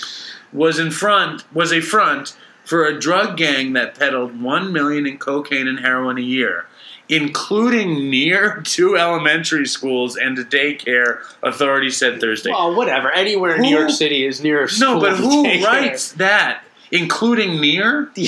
was 0.50 0.78
in 0.78 0.90
front 0.90 1.44
was 1.54 1.74
a 1.74 1.82
front 1.82 2.34
for 2.64 2.86
a 2.86 2.98
drug 2.98 3.36
gang 3.36 3.74
that 3.74 3.98
peddled 3.98 4.40
one 4.40 4.72
million 4.72 5.06
in 5.06 5.18
cocaine 5.18 5.68
and 5.68 5.80
heroin 5.80 6.16
a 6.16 6.22
year, 6.22 6.64
including 7.10 8.08
near 8.08 8.62
two 8.64 8.96
elementary 8.96 9.66
schools 9.66 10.16
and 10.16 10.38
a 10.38 10.44
daycare. 10.44 11.18
Authorities 11.42 11.98
said 11.98 12.18
Thursday. 12.18 12.50
well, 12.50 12.74
whatever. 12.74 13.10
Anywhere 13.12 13.56
in 13.56 13.60
New 13.60 13.76
York 13.76 13.90
City 13.90 14.24
is 14.26 14.42
near 14.42 14.64
a 14.64 14.68
no, 14.78 15.00
but 15.00 15.16
who 15.18 15.44
daycare. 15.44 15.64
writes 15.66 16.12
that? 16.12 16.62
Including 16.92 17.60
near? 17.60 18.10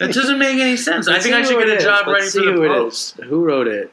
That 0.00 0.12
doesn't 0.14 0.38
make 0.38 0.58
any 0.58 0.76
sense. 0.76 1.08
I 1.08 1.12
Let's 1.12 1.24
think 1.24 1.34
I 1.36 1.42
should 1.44 1.58
get 1.58 1.68
a 1.68 1.76
is. 1.76 1.84
job 1.84 2.06
Let's 2.06 2.34
writing 2.34 2.52
for 2.52 2.60
the 2.60 2.68
who 2.68 2.74
Post. 2.74 3.16
Who 3.20 3.44
wrote 3.44 3.68
it? 3.68 3.92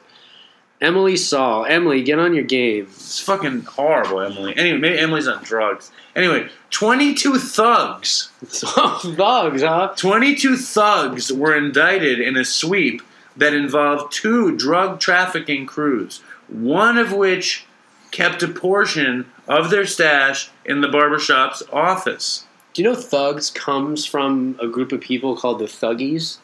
Emily 0.79 1.17
Saul. 1.17 1.65
Emily, 1.65 2.03
get 2.03 2.19
on 2.19 2.35
your 2.35 2.43
game. 2.43 2.85
It's 2.89 3.19
fucking 3.19 3.63
horrible, 3.63 4.21
Emily. 4.21 4.55
Anyway, 4.55 4.77
maybe 4.77 4.99
Emily's 4.99 5.27
on 5.27 5.43
drugs. 5.43 5.91
Anyway, 6.15 6.49
22 6.69 7.39
thugs. 7.39 8.29
Thugs, 8.45 9.61
huh? 9.61 9.93
22 9.95 10.57
thugs 10.57 11.33
were 11.33 11.55
indicted 11.55 12.19
in 12.19 12.37
a 12.37 12.45
sweep 12.45 13.01
that 13.35 13.53
involved 13.53 14.11
two 14.11 14.55
drug 14.55 14.99
trafficking 14.99 15.65
crews, 15.65 16.21
one 16.47 16.97
of 16.97 17.11
which 17.11 17.65
kept 18.11 18.43
a 18.43 18.47
portion 18.47 19.31
of 19.47 19.69
their 19.69 19.85
stash 19.85 20.49
in 20.65 20.81
the 20.81 20.87
barbershop's 20.87 21.63
office. 21.71 22.45
Do 22.73 22.81
you 22.83 22.89
know 22.89 22.95
thugs 22.95 23.49
comes 23.49 24.05
from 24.05 24.57
a 24.61 24.67
group 24.67 24.91
of 24.91 25.01
people 25.01 25.35
called 25.35 25.59
the 25.59 25.65
Thuggies? 25.65 26.37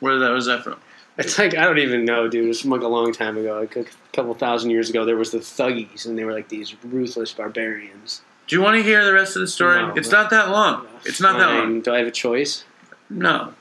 Where 0.00 0.18
that 0.18 0.30
was 0.30 0.46
that 0.46 0.64
from? 0.64 0.76
It's 1.20 1.38
like 1.38 1.56
I 1.56 1.64
don't 1.64 1.78
even 1.78 2.04
know, 2.04 2.28
dude. 2.28 2.48
It's 2.48 2.62
from 2.62 2.70
like 2.70 2.80
a 2.82 2.88
long 2.88 3.12
time 3.12 3.36
ago, 3.36 3.60
like 3.60 3.76
a 3.76 3.84
couple 4.12 4.32
thousand 4.34 4.70
years 4.70 4.88
ago. 4.88 5.04
There 5.04 5.16
was 5.16 5.30
the 5.30 5.38
Thuggies, 5.38 6.06
and 6.06 6.18
they 6.18 6.24
were 6.24 6.32
like 6.32 6.48
these 6.48 6.74
ruthless 6.82 7.32
barbarians. 7.32 8.22
Do 8.46 8.56
you 8.56 8.62
want 8.62 8.76
to 8.78 8.82
hear 8.82 9.04
the 9.04 9.12
rest 9.12 9.36
of 9.36 9.40
the 9.40 9.48
story? 9.48 9.80
No. 9.80 9.94
it's 9.94 10.10
not 10.10 10.30
that 10.30 10.50
long. 10.50 10.86
It's 11.04 11.20
not 11.20 11.38
that 11.38 11.50
long. 11.50 11.82
Do 11.82 11.94
I 11.94 11.98
have 11.98 12.08
a 12.08 12.10
choice? 12.10 12.64
No. 13.08 13.54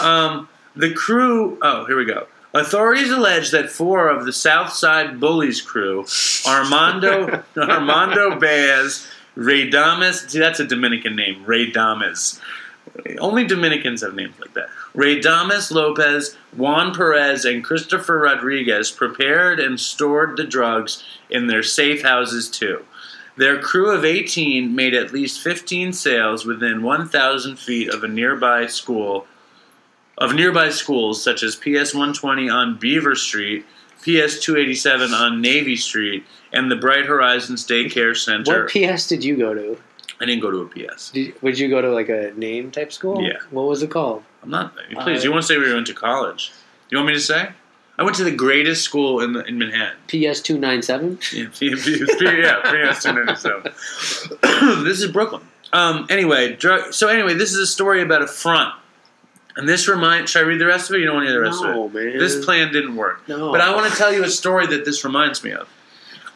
Um, 0.00 0.48
the 0.76 0.92
crew. 0.92 1.56
Oh, 1.62 1.86
here 1.86 1.96
we 1.96 2.04
go. 2.04 2.26
Authorities 2.52 3.10
allege 3.10 3.50
that 3.50 3.70
four 3.70 4.08
of 4.08 4.26
the 4.26 4.32
Southside 4.32 5.18
Bullies 5.18 5.60
crew, 5.60 6.04
Armando 6.46 7.42
Armando 7.56 8.38
Baez, 8.38 9.08
Ray 9.34 9.68
Damas. 9.70 10.20
See, 10.20 10.38
that's 10.38 10.60
a 10.60 10.64
Dominican 10.64 11.16
name, 11.16 11.44
Ray 11.44 11.70
Damas. 11.70 12.40
Only 13.18 13.44
Dominicans 13.46 14.02
have 14.02 14.14
names 14.14 14.38
like 14.38 14.54
that. 14.54 14.68
Ray 14.94 15.20
Damas 15.20 15.70
Lopez, 15.70 16.36
Juan 16.56 16.94
Perez, 16.94 17.44
and 17.44 17.64
Christopher 17.64 18.18
Rodriguez 18.18 18.90
prepared 18.90 19.58
and 19.58 19.80
stored 19.80 20.36
the 20.36 20.44
drugs 20.44 21.02
in 21.30 21.46
their 21.46 21.62
safe 21.62 22.02
houses 22.02 22.48
too. 22.48 22.84
Their 23.36 23.60
crew 23.60 23.90
of 23.90 24.04
18 24.04 24.74
made 24.74 24.94
at 24.94 25.12
least 25.12 25.40
15 25.40 25.92
sales 25.92 26.46
within 26.46 26.82
1,000 26.82 27.58
feet 27.58 27.88
of 27.88 28.04
a 28.04 28.08
nearby 28.08 28.68
school, 28.68 29.26
of 30.16 30.34
nearby 30.34 30.68
schools 30.68 31.22
such 31.22 31.42
as 31.42 31.56
PS 31.56 31.92
120 31.92 32.48
on 32.48 32.78
Beaver 32.78 33.16
Street, 33.16 33.64
PS 34.02 34.38
287 34.38 35.12
on 35.12 35.40
Navy 35.40 35.76
Street, 35.76 36.24
and 36.52 36.70
the 36.70 36.76
Bright 36.76 37.06
Horizons 37.06 37.66
Daycare 37.66 38.16
Center. 38.16 38.64
What 38.64 38.70
PS 38.70 39.08
did 39.08 39.24
you 39.24 39.36
go 39.36 39.54
to? 39.54 39.78
I 40.20 40.24
didn't 40.26 40.40
go 40.42 40.50
to 40.50 40.58
a 40.60 40.66
PS. 40.68 41.10
Did, 41.10 41.40
would 41.42 41.58
you 41.58 41.68
go 41.68 41.80
to 41.80 41.90
like 41.92 42.08
a 42.08 42.32
name 42.36 42.70
type 42.70 42.92
school? 42.92 43.22
Yeah. 43.22 43.38
What 43.50 43.66
was 43.66 43.82
it 43.82 43.90
called? 43.90 44.22
I'm 44.42 44.50
not. 44.50 44.74
Please, 45.00 45.20
Uh, 45.20 45.24
you 45.24 45.30
want 45.32 45.42
to 45.42 45.46
say 45.48 45.58
we 45.58 45.72
went 45.72 45.86
to 45.88 45.94
college? 45.94 46.52
You 46.90 46.98
want 46.98 47.08
me 47.08 47.14
to 47.14 47.20
say? 47.20 47.48
I 47.96 48.02
went 48.02 48.16
to 48.16 48.24
the 48.24 48.32
greatest 48.32 48.82
school 48.82 49.20
in 49.20 49.32
the, 49.34 49.44
in 49.44 49.56
Manhattan. 49.58 49.96
PS 50.08 50.40
two 50.40 50.58
nine 50.58 50.82
seven. 50.82 51.18
Yeah, 51.32 51.46
PS 51.48 53.04
297. 53.04 53.72
this 54.84 55.00
is 55.00 55.10
Brooklyn. 55.10 55.42
Um, 55.72 56.06
anyway, 56.10 56.54
drug, 56.56 56.92
so 56.92 57.08
anyway, 57.08 57.34
this 57.34 57.52
is 57.52 57.58
a 57.58 57.66
story 57.66 58.02
about 58.02 58.22
a 58.22 58.26
front. 58.26 58.74
And 59.56 59.68
this 59.68 59.86
remind. 59.86 60.28
Should 60.28 60.42
I 60.42 60.46
read 60.48 60.60
the 60.60 60.66
rest 60.66 60.90
of 60.90 60.96
it? 60.96 61.00
You 61.00 61.06
don't 61.06 61.14
want 61.16 61.26
to 61.28 61.32
hear 61.32 61.40
the 61.40 61.46
rest 61.48 61.62
No, 61.62 61.84
of 61.86 61.94
it. 61.96 62.04
man. 62.10 62.18
This 62.18 62.44
plan 62.44 62.72
didn't 62.72 62.96
work. 62.96 63.26
No. 63.28 63.52
But 63.52 63.60
I 63.60 63.72
want 63.74 63.90
to 63.90 63.96
tell 63.96 64.12
you 64.12 64.24
a 64.24 64.28
story 64.28 64.66
that 64.66 64.84
this 64.84 65.04
reminds 65.04 65.44
me 65.44 65.52
of. 65.52 65.68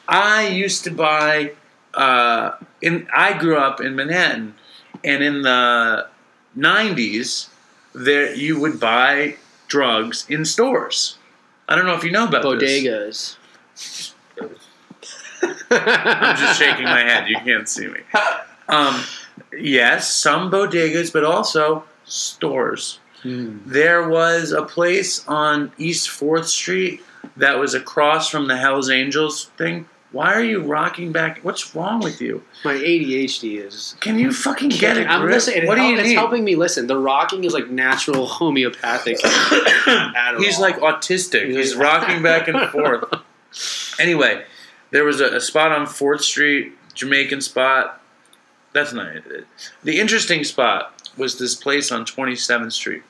I 0.06 0.46
used 0.48 0.84
to 0.84 0.90
buy. 0.92 1.52
Uh, 1.98 2.56
in 2.80 3.08
I 3.12 3.36
grew 3.36 3.56
up 3.56 3.80
in 3.80 3.96
Manhattan, 3.96 4.54
and 5.02 5.22
in 5.22 5.42
the 5.42 6.06
'90s, 6.56 7.48
there 7.92 8.32
you 8.32 8.60
would 8.60 8.78
buy 8.78 9.36
drugs 9.66 10.24
in 10.28 10.44
stores. 10.44 11.18
I 11.68 11.74
don't 11.74 11.86
know 11.86 11.94
if 11.94 12.04
you 12.04 12.12
know 12.12 12.28
about 12.28 12.58
this. 12.60 12.84
bodegas. 12.84 13.36
I'm 15.70 16.36
just 16.36 16.58
shaking 16.58 16.84
my 16.84 17.00
head. 17.00 17.28
You 17.28 17.36
can't 17.36 17.68
see 17.68 17.88
me. 17.88 18.00
Um, 18.68 19.02
yes, 19.58 20.12
some 20.12 20.50
bodegas, 20.50 21.12
but 21.12 21.24
also 21.24 21.84
stores. 22.04 23.00
Hmm. 23.22 23.58
There 23.66 24.08
was 24.08 24.52
a 24.52 24.62
place 24.62 25.26
on 25.26 25.72
East 25.78 26.10
Fourth 26.10 26.48
Street 26.48 27.02
that 27.36 27.58
was 27.58 27.74
across 27.74 28.28
from 28.28 28.46
the 28.46 28.56
Hell's 28.56 28.88
Angels 28.88 29.46
thing. 29.58 29.86
Why 30.10 30.32
are 30.32 30.42
you 30.42 30.62
rocking 30.62 31.12
back? 31.12 31.40
What's 31.42 31.74
wrong 31.74 32.00
with 32.00 32.20
you? 32.22 32.42
My 32.64 32.74
ADHD 32.74 33.62
is. 33.62 33.94
Can 34.00 34.18
you 34.18 34.32
fucking 34.32 34.70
get 34.70 34.96
it? 34.96 35.06
I'm 35.06 35.26
listening. 35.26 35.66
What 35.66 35.74
do 35.76 35.82
you 35.82 35.98
It's 35.98 36.08
need? 36.08 36.14
helping 36.14 36.44
me 36.44 36.56
listen. 36.56 36.86
The 36.86 36.96
rocking 36.96 37.44
is 37.44 37.52
like 37.52 37.68
natural 37.68 38.26
homeopathic. 38.38 39.18
Adderall. 39.18 40.38
He's 40.38 40.58
like 40.58 40.76
autistic. 40.78 41.50
He's 41.50 41.74
rocking 41.76 42.22
back 42.22 42.48
and 42.48 42.58
forth. 42.70 44.00
Anyway, 44.00 44.44
there 44.92 45.04
was 45.04 45.20
a, 45.20 45.36
a 45.36 45.40
spot 45.40 45.72
on 45.72 45.86
Fourth 45.86 46.22
Street, 46.22 46.72
Jamaican 46.94 47.42
spot. 47.42 48.00
That's 48.72 48.92
not 48.94 49.14
it. 49.14 49.46
The 49.84 49.98
interesting 50.00 50.42
spot 50.44 50.94
was 51.18 51.38
this 51.38 51.54
place 51.54 51.92
on 51.92 52.04
27th 52.06 52.72
Street. 52.72 53.02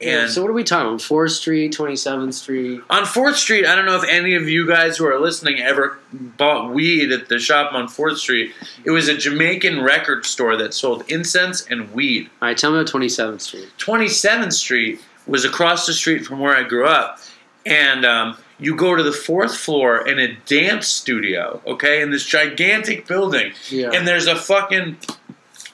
Yeah, 0.00 0.22
And 0.22 0.30
so 0.30 0.40
what 0.42 0.50
are 0.50 0.54
we 0.54 0.64
talking 0.64 0.88
about? 0.88 1.02
Fourth 1.02 1.32
Street, 1.32 1.72
Twenty 1.72 1.96
Seventh 1.96 2.34
Street. 2.34 2.80
on 2.88 3.04
Fourth 3.04 3.36
Street, 3.36 3.66
I 3.66 3.76
don't 3.76 3.84
know 3.86 3.96
if 4.00 4.08
any 4.08 4.34
of 4.34 4.48
you 4.48 4.66
guys 4.66 4.96
who 4.96 5.06
are 5.06 5.18
listening 5.20 5.60
ever 5.60 5.98
bought 6.12 6.72
weed 6.72 7.12
at 7.12 7.28
the 7.28 7.38
shop 7.38 7.72
on 7.74 7.86
Fourth 7.88 8.18
Street. 8.18 8.52
It 8.84 8.90
was 8.92 9.08
a 9.08 9.16
Jamaican 9.16 9.82
record 9.82 10.24
store 10.24 10.56
that 10.56 10.72
sold 10.74 11.04
incense 11.08 11.66
and 11.66 11.92
weed. 11.92 12.30
All 12.40 12.48
right, 12.48 12.56
tell 12.56 12.70
me 12.72 12.78
about 12.78 12.88
Twenty 12.88 13.08
Seventh 13.10 13.42
Street. 13.42 13.68
27th 13.78 14.52
Street 14.54 15.00
was 15.26 15.44
across 15.44 15.86
the 15.86 15.92
street 15.92 16.24
from 16.24 16.38
where 16.40 16.56
I 16.56 16.62
grew 16.62 16.86
up. 16.86 17.18
And 17.66 18.06
um, 18.06 18.38
you 18.58 18.74
go 18.74 18.96
to 18.96 19.02
the 19.02 19.12
fourth 19.12 19.54
floor 19.54 20.08
in 20.08 20.18
a 20.18 20.34
dance 20.46 20.88
studio, 20.88 21.60
okay, 21.66 22.00
in 22.00 22.10
this 22.10 22.24
gigantic 22.24 23.06
building. 23.06 23.52
Yeah. 23.68 23.90
And 23.92 24.08
there's 24.08 24.26
a 24.26 24.34
fucking 24.34 24.96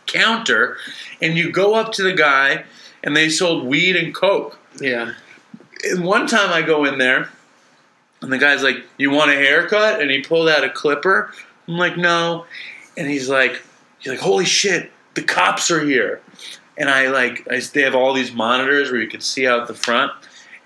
counter. 0.06 0.78
And 1.23 1.37
you 1.38 1.50
go 1.50 1.75
up 1.75 1.92
to 1.92 2.02
the 2.02 2.12
guy, 2.12 2.64
and 3.03 3.17
they 3.17 3.29
sold 3.29 3.65
weed 3.65 3.97
and 3.97 4.15
coke. 4.15 4.59
yeah. 4.81 5.15
And 5.85 6.05
one 6.05 6.26
time 6.26 6.53
I 6.53 6.62
go 6.62 6.85
in 6.85 6.99
there, 6.99 7.29
and 8.23 8.33
the 8.33 8.38
guy's 8.38 8.62
like, 8.62 8.83
"You 8.97 9.11
want 9.11 9.31
a 9.31 9.35
haircut?" 9.35 10.00
And 10.00 10.11
he 10.11 10.23
pulled 10.23 10.49
out 10.49 10.65
a 10.65 10.71
clipper. 10.71 11.33
I'm 11.69 11.76
like, 11.76 11.97
"No," 11.97 12.47
and 12.97 13.07
he's 13.09 13.29
like, 13.29 13.62
"He's 13.99 14.11
like, 14.11 14.21
holy 14.21 14.47
shit, 14.47 14.91
the 15.15 15.23
cops 15.23 15.71
are 15.71 15.85
here!" 15.85 16.23
And 16.79 16.88
I 16.91 17.09
like, 17.09 17.47
I, 17.50 17.61
they 17.61 17.83
have 17.83 17.95
all 17.95 18.12
these 18.12 18.33
monitors 18.33 18.91
where 18.91 19.00
you 19.00 19.09
can 19.09 19.21
see 19.21 19.47
out 19.47 19.67
the 19.67 19.75
front. 19.75 20.12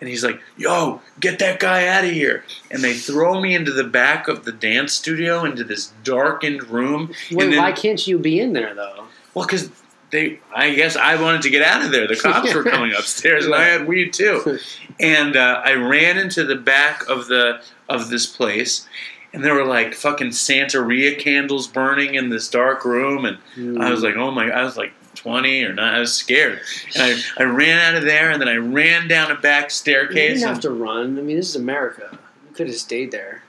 And 0.00 0.08
he's 0.08 0.24
like, 0.24 0.40
"Yo, 0.56 1.02
get 1.18 1.38
that 1.40 1.60
guy 1.60 1.86
out 1.88 2.04
of 2.04 2.10
here!" 2.12 2.44
And 2.70 2.82
they 2.82 2.94
throw 2.94 3.40
me 3.40 3.54
into 3.54 3.72
the 3.72 3.84
back 3.84 4.28
of 4.28 4.44
the 4.44 4.52
dance 4.52 4.92
studio, 4.94 5.44
into 5.44 5.64
this 5.64 5.92
darkened 6.04 6.68
room. 6.70 7.12
Wait, 7.30 7.44
and 7.44 7.52
then, 7.52 7.58
why 7.58 7.72
can't 7.72 8.06
you 8.06 8.18
be 8.18 8.40
in 8.40 8.52
there 8.54 8.74
though? 8.74 9.04
Well, 9.34 9.44
because 9.44 9.70
they, 10.10 10.40
I 10.54 10.74
guess 10.74 10.96
I 10.96 11.20
wanted 11.20 11.42
to 11.42 11.50
get 11.50 11.62
out 11.62 11.84
of 11.84 11.92
there. 11.92 12.06
The 12.06 12.16
cops 12.16 12.52
were 12.54 12.62
coming 12.74 12.92
upstairs, 12.92 13.44
and 13.46 13.54
I 13.54 13.64
had 13.64 13.86
weed 13.86 14.12
too. 14.12 14.58
And 15.02 15.34
uh, 15.34 15.62
I 15.64 15.72
ran 15.76 16.18
into 16.18 16.44
the 16.44 16.56
back 16.56 17.08
of 17.08 17.26
the 17.26 17.62
of 17.88 18.10
this 18.10 18.26
place, 18.26 18.86
and 19.32 19.42
there 19.42 19.54
were 19.54 19.64
like 19.64 19.94
fucking 19.94 20.28
Santeria 20.28 21.18
candles 21.18 21.66
burning 21.66 22.16
in 22.16 22.28
this 22.28 22.50
dark 22.50 22.84
room, 22.84 23.24
and 23.24 23.38
Hmm. 23.54 23.80
I 23.80 23.90
was 23.90 24.02
like, 24.02 24.16
oh 24.16 24.30
my! 24.30 24.48
God, 24.48 24.58
I 24.58 24.62
was 24.62 24.76
like 24.76 24.92
twenty 25.14 25.64
or 25.64 25.72
not. 25.72 25.94
I 25.94 26.00
was 26.00 26.12
scared, 26.12 26.60
and 26.94 27.02
I, 27.02 27.42
I 27.42 27.44
ran 27.44 27.78
out 27.78 27.94
of 27.94 28.04
there, 28.04 28.30
and 28.30 28.42
then 28.42 28.48
I 28.50 28.56
ran 28.56 29.08
down 29.08 29.30
a 29.30 29.36
back 29.36 29.64
you 29.64 29.70
staircase. 29.70 30.40
didn't 30.40 30.48
have 30.48 30.60
to 30.60 30.70
run. 30.70 31.18
I 31.18 31.22
mean, 31.22 31.36
this 31.36 31.48
is 31.48 31.56
America. 31.56 32.18
You 32.50 32.54
could 32.54 32.66
have 32.66 32.76
stayed 32.76 33.10
there. 33.10 33.42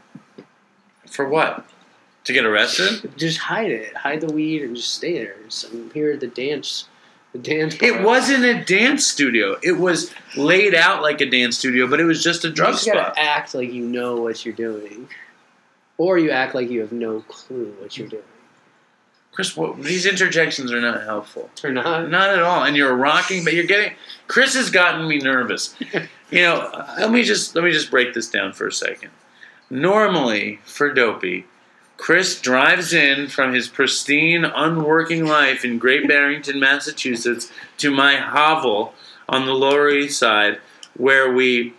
for 1.10 1.28
what? 1.28 1.66
To 2.26 2.34
get 2.34 2.46
arrested? 2.46 3.12
Just 3.18 3.40
hide 3.40 3.72
it. 3.72 3.96
Hide 3.96 4.22
the 4.22 4.32
weed 4.32 4.62
and 4.62 4.76
just 4.76 4.94
stay 4.94 5.18
there. 5.18 5.36
Just, 5.46 5.72
I'm 5.72 5.90
here 5.92 6.12
at 6.12 6.20
the 6.20 6.28
dance. 6.28 6.88
The 7.34 7.40
dance. 7.40 7.76
It 7.82 8.02
wasn't 8.04 8.44
a 8.44 8.64
dance 8.64 9.08
studio. 9.08 9.58
It 9.64 9.72
was 9.74 10.12
laid 10.36 10.76
out 10.76 11.02
like 11.02 11.22
a 11.22 11.26
dance 11.30 11.58
studio, 11.58 11.88
but 11.88 12.00
it 12.00 12.04
was 12.06 12.24
just 12.24 12.44
a 12.46 12.50
You 12.50 12.54
drug 12.54 12.74
just 12.74 12.84
spot. 12.84 12.96
gotta 13.16 13.20
act 13.20 13.56
like 13.56 13.72
you 13.72 13.86
know 13.86 14.18
what 14.18 14.46
you're 14.46 14.54
doing, 14.54 15.08
or 15.98 16.18
you 16.20 16.30
act 16.32 16.54
like 16.54 16.70
you 16.70 16.82
have 16.82 16.92
no 16.92 17.22
clue 17.22 17.74
what 17.80 17.98
you're 17.98 18.08
doing. 18.10 18.24
Chris, 19.32 19.56
what, 19.56 19.82
these 19.82 20.06
interjections 20.06 20.74
are 20.74 20.82
not 20.82 21.04
helpful. 21.04 21.50
Or 21.64 21.72
not. 21.72 22.10
Not 22.10 22.32
at 22.32 22.42
all. 22.44 22.66
And 22.66 22.76
you're 22.76 22.94
rocking, 22.94 23.46
but 23.46 23.54
you're 23.54 23.64
getting. 23.64 23.94
Chris 24.28 24.54
has 24.56 24.70
gotten 24.70 25.08
me 25.08 25.18
nervous. 25.20 25.76
You 26.34 26.44
know, 26.44 26.86
let 26.98 27.12
me 27.12 27.24
just 27.24 27.56
let 27.56 27.66
me 27.66 27.72
just 27.72 27.92
break 27.92 28.14
this 28.14 28.30
down 28.30 28.54
for 28.54 28.66
a 28.66 28.72
second. 28.72 29.10
Normally, 29.70 30.60
for 30.64 30.94
Dopey, 30.94 31.46
Chris 32.12 32.42
drives 32.42 32.92
in 32.92 33.30
from 33.30 33.54
his 33.54 33.70
pristine, 33.70 34.44
unworking 34.44 35.26
life 35.26 35.64
in 35.64 35.80
Great 35.80 36.10
Barrington, 36.10 36.60
Massachusetts, 36.60 37.50
to 37.78 37.90
my 37.90 38.18
hovel 38.18 38.94
on 39.30 39.46
the 39.46 39.54
Lower 39.54 39.90
East 39.90 40.20
Side, 40.20 40.60
where 40.98 41.32
we 41.32 41.74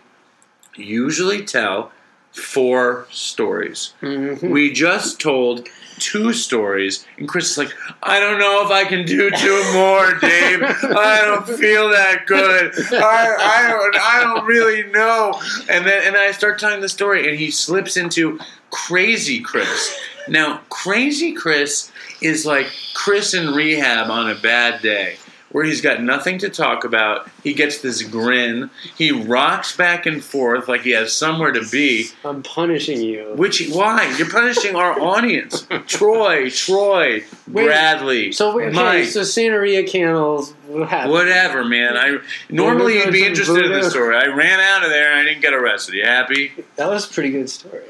usually 0.74 1.44
tell 1.44 1.92
four 2.32 3.06
stories. 3.10 3.92
Mhm. 4.00 4.48
We 4.48 4.72
just 4.72 5.20
told 5.20 5.68
two 6.02 6.32
stories, 6.32 7.06
and 7.16 7.28
Chris 7.28 7.52
is 7.52 7.58
like, 7.58 7.72
I 8.02 8.18
don't 8.18 8.38
know 8.38 8.64
if 8.64 8.70
I 8.70 8.84
can 8.84 9.06
do 9.06 9.30
two 9.30 9.72
more, 9.72 10.14
Dave. 10.20 10.62
I 10.62 11.20
don't 11.24 11.46
feel 11.58 11.88
that 11.90 12.26
good. 12.26 12.72
I, 12.92 13.36
I 13.38 13.68
don't 13.68 13.96
I 13.96 14.20
don't 14.20 14.46
really 14.46 14.82
know. 14.90 15.40
And 15.70 15.86
then 15.86 16.06
and 16.06 16.16
I 16.16 16.32
start 16.32 16.58
telling 16.58 16.80
the 16.80 16.88
story, 16.88 17.28
and 17.28 17.38
he 17.38 17.50
slips 17.50 17.96
into 17.96 18.40
crazy 18.70 19.40
Chris. 19.40 19.98
Now, 20.28 20.60
crazy 20.68 21.32
Chris 21.32 21.92
is 22.20 22.44
like 22.44 22.66
Chris 22.94 23.34
in 23.34 23.54
rehab 23.54 24.10
on 24.10 24.30
a 24.30 24.34
bad 24.34 24.82
day. 24.82 25.16
Where 25.52 25.64
he's 25.64 25.80
got 25.80 26.02
nothing 26.02 26.38
to 26.38 26.48
talk 26.48 26.84
about. 26.84 27.28
He 27.44 27.52
gets 27.52 27.78
this 27.82 28.02
grin. 28.02 28.70
He 28.96 29.12
rocks 29.12 29.76
back 29.76 30.06
and 30.06 30.24
forth 30.24 30.66
like 30.66 30.80
he 30.80 30.90
has 30.92 31.12
somewhere 31.12 31.52
to 31.52 31.66
be. 31.70 32.08
I'm 32.24 32.42
punishing 32.42 33.00
you. 33.00 33.34
Which 33.36 33.68
why 33.70 34.14
you're 34.16 34.30
punishing 34.30 34.74
our 34.74 34.98
audience? 34.98 35.66
Troy, 35.86 36.48
Troy, 36.48 37.22
Wait, 37.48 37.66
Bradley, 37.66 38.32
So 38.32 38.56
wait, 38.56 38.68
okay, 38.68 38.76
Mike, 38.76 39.04
so 39.04 39.20
Santeria 39.20 39.86
candles. 39.86 40.52
What 40.66 41.10
whatever, 41.10 41.64
man. 41.64 41.96
I 41.98 42.18
normally 42.48 42.94
you'd 42.98 43.12
be 43.12 43.24
interested 43.26 43.66
in 43.66 43.72
the 43.72 43.90
story. 43.90 44.16
I 44.16 44.26
ran 44.26 44.58
out 44.58 44.84
of 44.84 44.90
there 44.90 45.12
and 45.12 45.20
I 45.20 45.24
didn't 45.24 45.42
get 45.42 45.52
arrested. 45.52 45.94
You 45.94 46.04
happy? 46.04 46.52
That 46.76 46.88
was 46.88 47.08
a 47.08 47.12
pretty 47.12 47.30
good 47.30 47.50
story. 47.50 47.84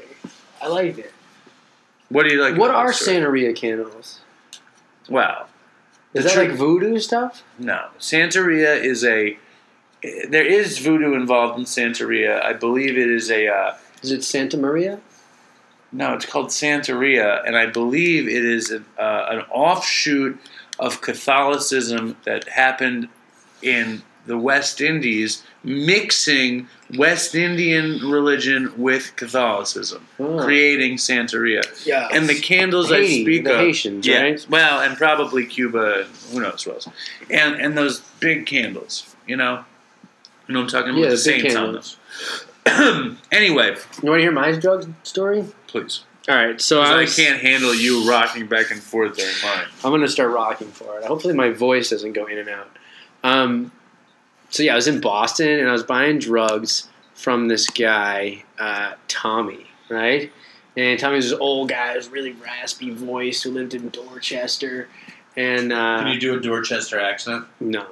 I 0.61 0.67
liked 0.67 0.99
it. 0.99 1.13
What 2.09 2.27
do 2.27 2.33
you 2.33 2.41
like? 2.41 2.57
what 2.57 2.71
are? 2.71 2.91
Santeria 2.91 3.55
candles? 3.55 4.19
Well, 5.09 5.47
Is 6.13 6.23
The 6.23 6.29
that 6.29 6.37
like 6.49 6.51
voodoo 6.57 6.99
stuff? 6.99 7.43
no. 7.57 7.87
Santeria 7.99 8.81
is 8.83 9.03
a. 9.03 9.37
There 10.27 10.45
is 10.45 10.79
voodoo 10.79 11.13
involved 11.13 11.57
in 11.57 11.65
Santeria. 11.65 12.43
I 12.43 12.53
believe 12.53 12.97
it 12.97 13.09
is 13.09 13.31
a. 13.31 13.47
Uh, 13.47 13.75
Is 14.01 14.11
it 14.11 14.23
Santa 14.23 14.57
Maria? 14.57 14.99
No, 15.91 16.13
it's 16.15 16.25
called 16.25 16.47
Santeria, 16.47 17.45
and 17.45 17.55
I 17.55 17.67
believe 17.67 18.27
it 18.27 18.43
is 18.43 18.71
an, 18.71 18.85
uh, 18.97 19.25
an 19.29 19.39
offshoot 19.51 20.39
of 20.79 21.01
Catholicism 21.01 22.17
that 22.25 22.47
happened 22.49 23.09
in 23.61 24.01
the 24.25 24.37
West 24.37 24.79
Indies, 24.81 25.43
mixing 25.63 26.67
West 26.95 27.35
Indian 27.35 27.99
religion 28.09 28.71
with 28.77 29.15
Catholicism, 29.15 30.07
Oh. 30.19 30.39
creating 30.43 30.95
Santeria. 30.97 31.61
Yeah. 31.85 32.07
And 32.11 32.29
the 32.29 32.39
candles 32.39 32.91
I 32.91 33.05
speak 33.05 33.43
the 33.43 33.53
of, 33.53 33.59
Haitians, 33.59 34.07
yeah, 34.07 34.21
right? 34.21 34.45
well, 34.49 34.81
and 34.81 34.95
probably 34.97 35.45
Cuba, 35.45 36.05
who 36.31 36.39
knows 36.41 36.65
what 36.65 36.75
else, 36.75 36.87
and 37.29 37.55
and 37.59 37.77
those 37.77 37.99
big 38.19 38.45
candles, 38.45 39.13
you 39.27 39.35
know, 39.35 39.65
you 40.47 40.53
know 40.53 40.61
what 40.61 40.73
I'm 40.73 40.81
talking 40.81 40.89
about, 40.91 40.99
Yeah, 41.01 41.05
the 41.09 41.11
the 41.11 41.17
saints 41.17 41.55
on 41.55 41.63
candles. 41.65 41.97
them. 42.65 43.19
anyway, 43.31 43.75
You 44.01 44.09
want 44.09 44.19
to 44.19 44.23
hear 44.23 44.31
my 44.31 44.51
drug 44.53 44.91
story? 45.03 45.45
please. 45.67 46.03
All 46.29 46.35
right, 46.35 46.61
so 46.61 46.79
I, 46.81 47.01
I, 47.01 47.05
can't 47.05 47.41
handle 47.41 47.75
you 47.75 48.09
rocking 48.09 48.47
back 48.47 48.71
and 48.71 48.81
forth 48.81 49.17
during 49.17 49.33
mine. 49.43 49.65
I'm 49.83 49.91
going 49.91 49.99
to 50.03 50.07
start 50.07 50.31
rocking 50.31 50.69
for 50.69 50.97
it. 50.99 51.03
Hopefully, 51.03 51.33
my 51.33 51.49
voice 51.49 51.89
doesn't 51.89 52.13
go 52.13 52.27
in 52.27 52.37
and 52.37 52.47
out. 52.47 52.69
Um, 53.25 53.73
so 54.53 54.61
yeah, 54.61 54.73
I 54.73 54.75
was 54.75 54.87
in 54.87 55.01
Boston 55.01 55.59
and 55.59 55.67
I 55.67 55.71
was 55.71 55.81
buying 55.81 56.19
drugs 56.19 56.87
from 57.15 57.47
this 57.47 57.67
guy, 57.71 58.43
uh, 58.59 58.93
Tommy, 59.07 59.65
right? 59.89 60.31
And 60.77 60.99
Tommy 60.99 61.15
was 61.15 61.31
this 61.31 61.39
old 61.39 61.69
guy, 61.69 61.95
with 61.95 62.11
really 62.11 62.33
raspy 62.33 62.91
voice 62.91 63.41
who 63.41 63.49
lived 63.49 63.73
in 63.73 63.89
Dorchester, 63.89 64.89
and 65.35 65.73
uh, 65.73 66.03
can 66.03 66.13
you 66.13 66.19
do 66.19 66.35
a 66.35 66.39
Dorchester 66.39 66.99
accent? 66.99 67.45
no, 67.59 67.85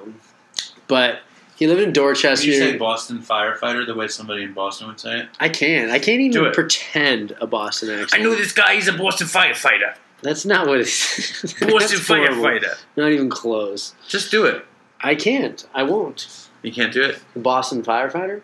but 0.86 1.20
he 1.56 1.66
lived 1.66 1.80
in 1.80 1.92
Dorchester. 1.92 2.44
Can 2.44 2.52
you 2.54 2.58
say 2.60 2.76
Boston 2.76 3.18
firefighter 3.18 3.84
the 3.84 3.94
way 3.96 4.06
somebody 4.06 4.44
in 4.44 4.52
Boston 4.52 4.86
would 4.86 5.00
say 5.00 5.18
it? 5.18 5.28
I 5.40 5.48
can't. 5.48 5.90
I 5.90 5.98
can't 5.98 6.18
Do 6.32 6.38
even 6.40 6.44
it. 6.46 6.54
pretend 6.54 7.36
a 7.40 7.46
Boston 7.48 7.90
accent. 7.90 8.14
I 8.14 8.24
know 8.24 8.36
this 8.36 8.52
guy, 8.52 8.74
he's 8.76 8.86
a 8.86 8.92
Boston 8.92 9.26
firefighter. 9.26 9.96
That's 10.22 10.44
not 10.44 10.68
what 10.68 10.78
it's. 10.78 11.42
Boston 11.42 11.68
That's 11.78 12.06
horrible. 12.06 12.36
firefighter. 12.36 12.76
Not 12.96 13.10
even 13.10 13.28
close. 13.30 13.94
Just 14.06 14.30
do 14.30 14.44
it. 14.44 14.64
I 15.00 15.16
can't. 15.16 15.66
I 15.74 15.82
won't. 15.82 16.41
You 16.62 16.72
can't 16.72 16.92
do 16.92 17.02
it? 17.02 17.18
The 17.34 17.40
Boston 17.40 17.82
firefighter? 17.82 18.42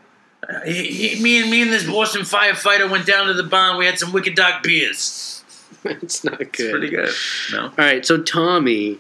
Uh, 0.49 0.61
he, 0.65 0.87
he, 0.87 1.23
me 1.23 1.41
and 1.41 1.51
me 1.51 1.63
and 1.63 1.73
this 1.73 1.87
Boston 1.87 2.23
firefighter 2.23 2.91
went 2.91 3.07
down 3.07 3.27
to 3.27 3.35
the 3.35 3.43
bar 3.43 3.71
and 3.71 3.79
we 3.79 3.87
had 3.87 3.99
some 3.99 4.13
Wicked 4.13 4.35
Dark 4.35 4.63
beers. 4.63 5.43
it's 5.85 6.25
not 6.25 6.39
good. 6.39 6.49
It's 6.49 6.71
pretty 6.71 6.91
good. 6.91 7.11
No? 7.53 7.65
All 7.65 7.73
right, 7.77 8.05
so 8.05 8.23
Tommy. 8.23 8.99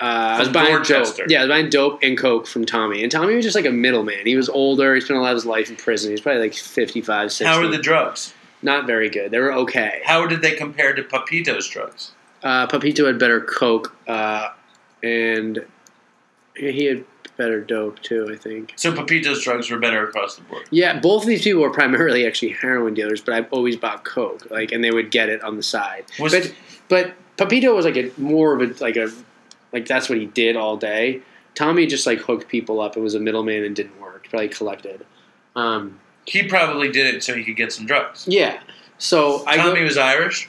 Uh, 0.00 0.36
I 0.36 0.38
was 0.38 0.48
buying 0.48 0.76
Dorchester. 0.76 1.24
dope. 1.24 1.30
Yeah, 1.30 1.40
I 1.40 1.42
was 1.42 1.50
buying 1.50 1.68
dope 1.68 2.00
and 2.02 2.16
coke 2.16 2.46
from 2.46 2.64
Tommy. 2.64 3.02
And 3.02 3.12
Tommy 3.12 3.34
was 3.34 3.44
just 3.44 3.54
like 3.54 3.66
a 3.66 3.70
middleman. 3.70 4.26
He 4.26 4.34
was 4.34 4.48
older. 4.48 4.94
He 4.94 5.00
spent 5.02 5.18
a 5.18 5.22
lot 5.22 5.32
of 5.32 5.36
his 5.36 5.46
life 5.46 5.68
in 5.68 5.76
prison. 5.76 6.10
He's 6.10 6.22
probably 6.22 6.40
like 6.40 6.54
55, 6.54 7.30
60. 7.30 7.44
How 7.44 7.60
were 7.60 7.68
the 7.68 7.76
drugs? 7.76 8.32
Not 8.62 8.86
very 8.86 9.10
good. 9.10 9.30
They 9.30 9.38
were 9.38 9.52
okay. 9.52 10.00
How 10.04 10.26
did 10.26 10.40
they 10.40 10.52
compare 10.52 10.94
to 10.94 11.02
Papito's 11.02 11.68
drugs? 11.68 12.12
Uh, 12.42 12.66
Papito 12.66 13.06
had 13.06 13.18
better 13.18 13.40
coke, 13.40 13.94
uh, 14.08 14.50
and 15.02 15.64
he 16.56 16.84
had 16.84 17.04
better 17.40 17.60
dope 17.60 17.98
too, 18.02 18.28
I 18.30 18.36
think. 18.36 18.74
So 18.76 18.92
Papito's 18.92 19.42
drugs 19.42 19.70
were 19.70 19.78
better 19.78 20.06
across 20.06 20.36
the 20.36 20.42
board. 20.42 20.64
Yeah, 20.70 21.00
both 21.00 21.22
of 21.22 21.28
these 21.28 21.42
people 21.42 21.62
were 21.62 21.70
primarily 21.72 22.26
actually 22.26 22.52
heroin 22.52 22.92
dealers, 22.94 23.20
but 23.22 23.32
I've 23.34 23.50
always 23.50 23.76
bought 23.76 24.04
coke, 24.04 24.50
like, 24.50 24.72
and 24.72 24.84
they 24.84 24.90
would 24.90 25.10
get 25.10 25.28
it 25.30 25.42
on 25.42 25.56
the 25.56 25.62
side. 25.62 26.04
Was 26.18 26.32
but 26.32 26.54
but 26.88 27.14
Papito 27.38 27.74
was 27.74 27.84
like 27.86 27.96
a 27.96 28.10
more 28.20 28.54
of 28.54 28.60
a 28.60 28.84
like 28.84 28.96
a 28.96 29.10
like 29.72 29.86
that's 29.86 30.08
what 30.10 30.18
he 30.18 30.26
did 30.26 30.56
all 30.56 30.76
day. 30.76 31.22
Tommy 31.54 31.86
just 31.86 32.06
like 32.06 32.18
hooked 32.18 32.48
people 32.48 32.80
up 32.80 32.94
and 32.94 33.02
was 33.02 33.14
a 33.14 33.20
middleman 33.20 33.64
and 33.64 33.74
didn't 33.74 33.98
work. 34.00 34.28
Probably 34.30 34.48
collected. 34.48 35.04
Um, 35.56 35.98
he 36.26 36.42
probably 36.44 36.92
did 36.92 37.12
it 37.14 37.24
so 37.24 37.34
he 37.34 37.42
could 37.42 37.56
get 37.56 37.72
some 37.72 37.86
drugs. 37.86 38.26
yeah. 38.28 38.60
So 38.98 39.42
I 39.46 39.56
Tommy 39.56 39.82
was 39.82 39.96
Irish. 39.96 40.48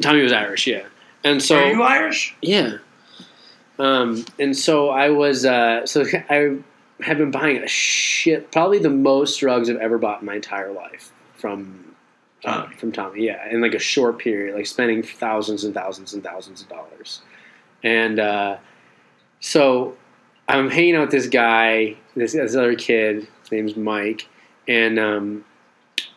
Tommy 0.00 0.22
was 0.22 0.32
Irish, 0.32 0.66
yeah, 0.66 0.86
and 1.22 1.40
so 1.42 1.56
Are 1.58 1.70
you 1.70 1.82
Irish? 1.82 2.34
Yeah. 2.40 2.78
Um, 3.78 4.24
and 4.38 4.56
so 4.56 4.88
I 4.88 5.10
was, 5.10 5.44
uh, 5.44 5.86
so 5.86 6.04
I 6.30 6.58
have 7.00 7.18
been 7.18 7.30
buying 7.30 7.58
a 7.58 7.68
shit, 7.68 8.52
probably 8.52 8.78
the 8.78 8.90
most 8.90 9.40
drugs 9.40 9.68
I've 9.68 9.76
ever 9.76 9.98
bought 9.98 10.20
in 10.20 10.26
my 10.26 10.36
entire 10.36 10.72
life 10.72 11.12
from 11.36 11.94
uh, 12.44 12.62
Tommy. 12.62 12.76
from 12.76 12.92
Tommy. 12.92 13.24
Yeah, 13.26 13.48
in 13.50 13.60
like 13.60 13.74
a 13.74 13.78
short 13.78 14.18
period, 14.18 14.54
like 14.54 14.66
spending 14.66 15.02
thousands 15.02 15.64
and 15.64 15.74
thousands 15.74 16.14
and 16.14 16.22
thousands 16.22 16.62
of 16.62 16.68
dollars. 16.68 17.22
And 17.82 18.18
uh, 18.18 18.58
so 19.40 19.96
I'm 20.48 20.70
hanging 20.70 20.96
out 20.96 21.02
with 21.02 21.10
this 21.10 21.26
guy, 21.26 21.96
this, 22.14 22.32
this 22.32 22.54
other 22.54 22.74
kid. 22.74 23.26
His 23.42 23.52
name's 23.52 23.76
Mike, 23.76 24.28
and 24.66 24.98
um, 24.98 25.44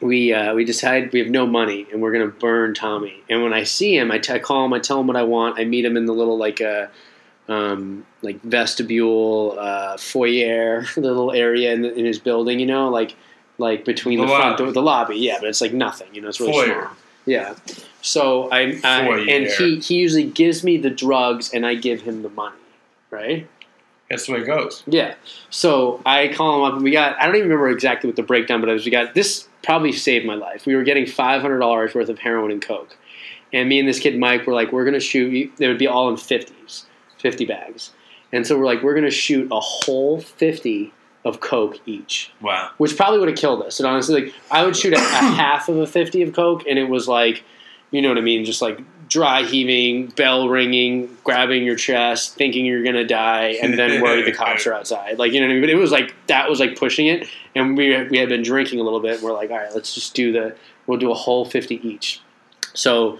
we 0.01 0.33
uh, 0.33 0.53
we 0.53 0.63
decide 0.63 1.11
we 1.11 1.19
have 1.19 1.29
no 1.29 1.45
money 1.45 1.87
and 1.91 2.01
we're 2.01 2.11
gonna 2.11 2.27
burn 2.27 2.73
Tommy. 2.73 3.23
And 3.29 3.43
when 3.43 3.53
I 3.53 3.63
see 3.63 3.97
him, 3.97 4.11
I, 4.11 4.19
t- 4.19 4.33
I 4.33 4.39
call 4.39 4.65
him, 4.65 4.73
I 4.73 4.79
tell 4.79 4.99
him 4.99 5.07
what 5.07 5.17
I 5.17 5.23
want. 5.23 5.59
I 5.59 5.65
meet 5.65 5.85
him 5.85 5.97
in 5.97 6.05
the 6.05 6.13
little 6.13 6.37
like 6.37 6.61
uh, 6.61 6.87
um, 7.47 8.05
like 8.21 8.41
vestibule 8.41 9.55
uh, 9.59 9.97
foyer, 9.97 10.85
the 10.95 11.01
little 11.01 11.31
area 11.31 11.73
in, 11.73 11.81
the, 11.81 11.93
in 11.93 12.05
his 12.05 12.19
building. 12.19 12.59
You 12.59 12.65
know, 12.65 12.89
like 12.89 13.15
like 13.57 13.85
between 13.85 14.19
The 14.19 14.25
the, 14.25 14.35
front 14.35 14.57
door, 14.57 14.71
the 14.71 14.81
lobby. 14.81 15.17
Yeah, 15.17 15.37
but 15.39 15.49
it's 15.49 15.61
like 15.61 15.73
nothing. 15.73 16.13
You 16.13 16.21
know, 16.21 16.29
it's 16.29 16.39
really 16.39 16.53
Foyer. 16.53 16.81
small. 16.81 16.95
Yeah. 17.25 17.55
So 18.01 18.49
I, 18.51 18.79
I 18.83 19.01
and 19.29 19.47
he 19.47 19.79
he 19.79 19.95
usually 19.95 20.23
gives 20.23 20.63
me 20.63 20.77
the 20.77 20.89
drugs 20.89 21.53
and 21.53 21.65
I 21.65 21.75
give 21.75 22.01
him 22.01 22.23
the 22.23 22.29
money, 22.29 22.55
right? 23.11 23.47
That's 24.09 24.25
the 24.25 24.33
way 24.33 24.39
it 24.39 24.45
goes. 24.45 24.83
Yeah. 24.87 25.15
So 25.49 26.01
I 26.05 26.29
call 26.29 26.57
him 26.57 26.63
up 26.63 26.73
and 26.75 26.83
we 26.83 26.91
got 26.91 27.19
I 27.19 27.25
don't 27.25 27.35
even 27.35 27.49
remember 27.49 27.69
exactly 27.69 28.07
what 28.07 28.15
the 28.15 28.23
breakdown, 28.23 28.61
but 28.61 28.69
it 28.69 28.73
was 28.73 28.85
we 28.85 28.91
got 28.91 29.13
this 29.13 29.47
probably 29.63 29.91
saved 29.91 30.25
my 30.25 30.35
life. 30.35 30.65
We 30.65 30.75
were 30.75 30.83
getting 30.83 31.05
five 31.05 31.41
hundred 31.41 31.59
dollars 31.59 31.93
worth 31.93 32.07
of 32.07 32.19
heroin 32.19 32.51
and 32.51 32.61
coke. 32.61 32.95
And 33.51 33.67
me 33.67 33.79
and 33.79 33.87
this 33.87 33.99
kid 33.99 34.17
Mike 34.17 34.47
were 34.47 34.53
like, 34.53 34.71
we're 34.71 34.85
gonna 34.85 34.99
shoot 35.01 35.51
they 35.57 35.67
would 35.67 35.77
be 35.77 35.87
all 35.87 36.09
in 36.09 36.15
fifties, 36.15 36.85
fifty 37.19 37.45
bags. 37.45 37.91
And 38.33 38.45
so 38.45 38.57
we're 38.57 38.65
like, 38.65 38.83
we're 38.83 38.95
gonna 38.95 39.09
shoot 39.11 39.47
a 39.51 39.59
whole 39.59 40.19
fifty 40.19 40.93
of 41.25 41.39
coke 41.41 41.77
each 41.85 42.31
Wow. 42.41 42.71
which 42.77 42.95
probably 42.95 43.19
would 43.19 43.27
have 43.27 43.37
killed 43.37 43.61
us. 43.61 43.79
And 43.81 43.87
honestly, 43.87 44.23
like 44.25 44.33
I 44.49 44.63
would 44.63 44.77
shoot 44.77 44.93
a, 44.93 44.97
a 44.97 44.99
half 45.01 45.67
of 45.69 45.77
a 45.77 45.87
fifty 45.87 46.21
of 46.21 46.33
coke, 46.33 46.63
and 46.69 46.77
it 46.79 46.87
was 46.89 47.07
like, 47.07 47.43
you 47.91 48.01
know 48.01 48.09
what 48.09 48.17
I 48.17 48.21
mean, 48.21 48.45
just 48.45 48.61
like 48.61 48.79
dry 49.09 49.43
heaving, 49.43 50.07
bell 50.07 50.49
ringing, 50.49 51.15
grabbing 51.23 51.63
your 51.63 51.75
chest, 51.77 52.35
thinking 52.35 52.65
you're 52.65 52.83
gonna 52.83 53.05
die, 53.07 53.57
and 53.61 53.77
then 53.77 54.01
worry 54.01 54.21
the 54.21 54.31
cops 54.33 54.67
are 54.67 54.73
outside. 54.79 55.17
Like 55.17 55.31
you 55.33 55.39
know 55.39 55.47
what 55.47 55.51
I 55.51 55.55
mean. 55.55 55.63
But 55.63 55.69
it 55.69 55.75
was 55.75 55.91
like 55.91 56.13
that 56.27 56.49
was 56.49 56.59
like 56.59 56.77
pushing 56.77 57.07
it, 57.07 57.27
and 57.55 57.75
we 57.77 57.89
we 58.09 58.17
had 58.17 58.29
been 58.29 58.43
drinking 58.43 58.79
a 58.79 58.83
little 58.83 58.99
bit. 59.01 59.15
and 59.15 59.23
We're 59.23 59.33
like, 59.33 59.49
all 59.51 59.57
right, 59.57 59.73
let's 59.73 59.93
just 59.95 60.13
do 60.13 60.31
the 60.31 60.55
we'll 60.85 60.99
do 60.99 61.11
a 61.11 61.15
whole 61.15 61.45
fifty 61.45 61.75
each. 61.87 62.21
So. 62.73 63.19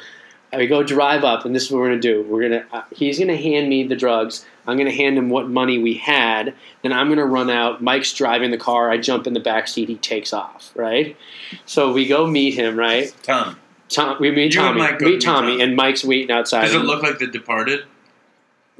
We 0.55 0.67
go 0.67 0.81
drive 0.81 1.23
up, 1.23 1.43
and 1.45 1.53
this 1.53 1.65
is 1.65 1.71
what 1.71 1.79
we're 1.79 1.89
gonna 1.89 1.99
do. 2.01 2.23
We're 2.23 2.41
gonna. 2.43 2.65
Uh, 2.71 2.83
he's 2.95 3.19
gonna 3.19 3.35
hand 3.35 3.67
me 3.69 3.83
the 3.83 3.95
drugs. 3.95 4.45
I'm 4.65 4.77
gonna 4.77 4.91
hand 4.91 5.17
him 5.17 5.29
what 5.29 5.49
money 5.49 5.77
we 5.77 5.95
had. 5.95 6.53
Then 6.83 6.93
I'm 6.93 7.09
gonna 7.09 7.25
run 7.25 7.49
out. 7.49 7.83
Mike's 7.83 8.13
driving 8.13 8.51
the 8.51 8.57
car. 8.57 8.89
I 8.89 8.97
jump 8.97 9.27
in 9.27 9.33
the 9.33 9.39
back 9.41 9.67
seat. 9.67 9.89
He 9.89 9.95
takes 9.97 10.31
off. 10.31 10.71
Right. 10.75 11.17
So 11.65 11.91
we 11.91 12.07
go 12.07 12.25
meet 12.27 12.53
him. 12.53 12.77
Right. 12.77 13.13
Tom, 13.23 13.59
Tom, 13.89 14.17
we 14.21 14.31
meet 14.31 14.53
You 14.55 14.61
and 14.61 14.77
Tommy. 14.77 14.79
Mike 14.79 14.99
go 14.99 15.05
meet 15.07 15.21
Tommy, 15.21 15.51
Tommy. 15.51 15.61
and 15.63 15.75
Mike's 15.75 16.03
waiting 16.05 16.31
outside. 16.31 16.61
does 16.61 16.75
it 16.75 16.79
look 16.79 17.03
like 17.03 17.19
The 17.19 17.27
Departed? 17.27 17.81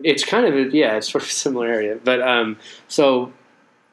It's 0.04 0.24
kind 0.24 0.46
of 0.46 0.54
a, 0.56 0.78
yeah, 0.78 0.96
it's 0.98 1.12
sort 1.12 1.24
of 1.24 1.30
a 1.30 1.34
similar 1.34 1.68
area. 1.68 1.98
But 2.02 2.22
um, 2.22 2.58
so 2.88 3.34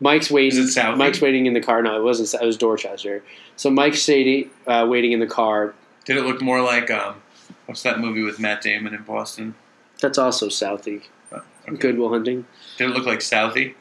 Mike's 0.01 0.31
waiting. 0.31 0.61
Is 0.61 0.77
it 0.77 0.81
Southie? 0.81 0.97
Mike's 0.97 1.21
waiting 1.21 1.47
in 1.47 1.55
the 1.55 1.61
car. 1.61 1.83
No, 1.83 1.99
it 1.99 2.05
wasn't. 2.05 2.41
It 2.41 2.47
was 2.47 2.57
Dorchester. 2.57 3.23
So 3.57 3.71
Mike's 3.71 4.03
Sadie 4.03 4.51
uh, 4.67 4.87
waiting 4.89 5.13
in 5.13 5.21
the 5.21 5.27
car. 5.27 5.75
Did 6.05 6.19
it 6.19 6.25
look 6.25 6.43
more 6.43 6.61
like 6.61 6.91
um, 6.91 7.23
What's 7.67 7.83
that 7.83 7.99
movie 7.99 8.23
with 8.23 8.39
Matt 8.39 8.63
Damon 8.63 8.95
in 8.95 9.03
Boston? 9.03 9.55
That's 10.01 10.19
also 10.19 10.49
Southie. 10.49 11.03
Oh, 11.33 11.43
okay. 11.69 11.77
Good 11.77 11.99
Will 11.99 12.11
Hunting. 12.11 12.47
Did 12.77 12.91
it 12.91 12.95
look 12.95 13.07
like 13.07 13.21
Southie? 13.21 13.75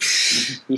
you 0.68 0.76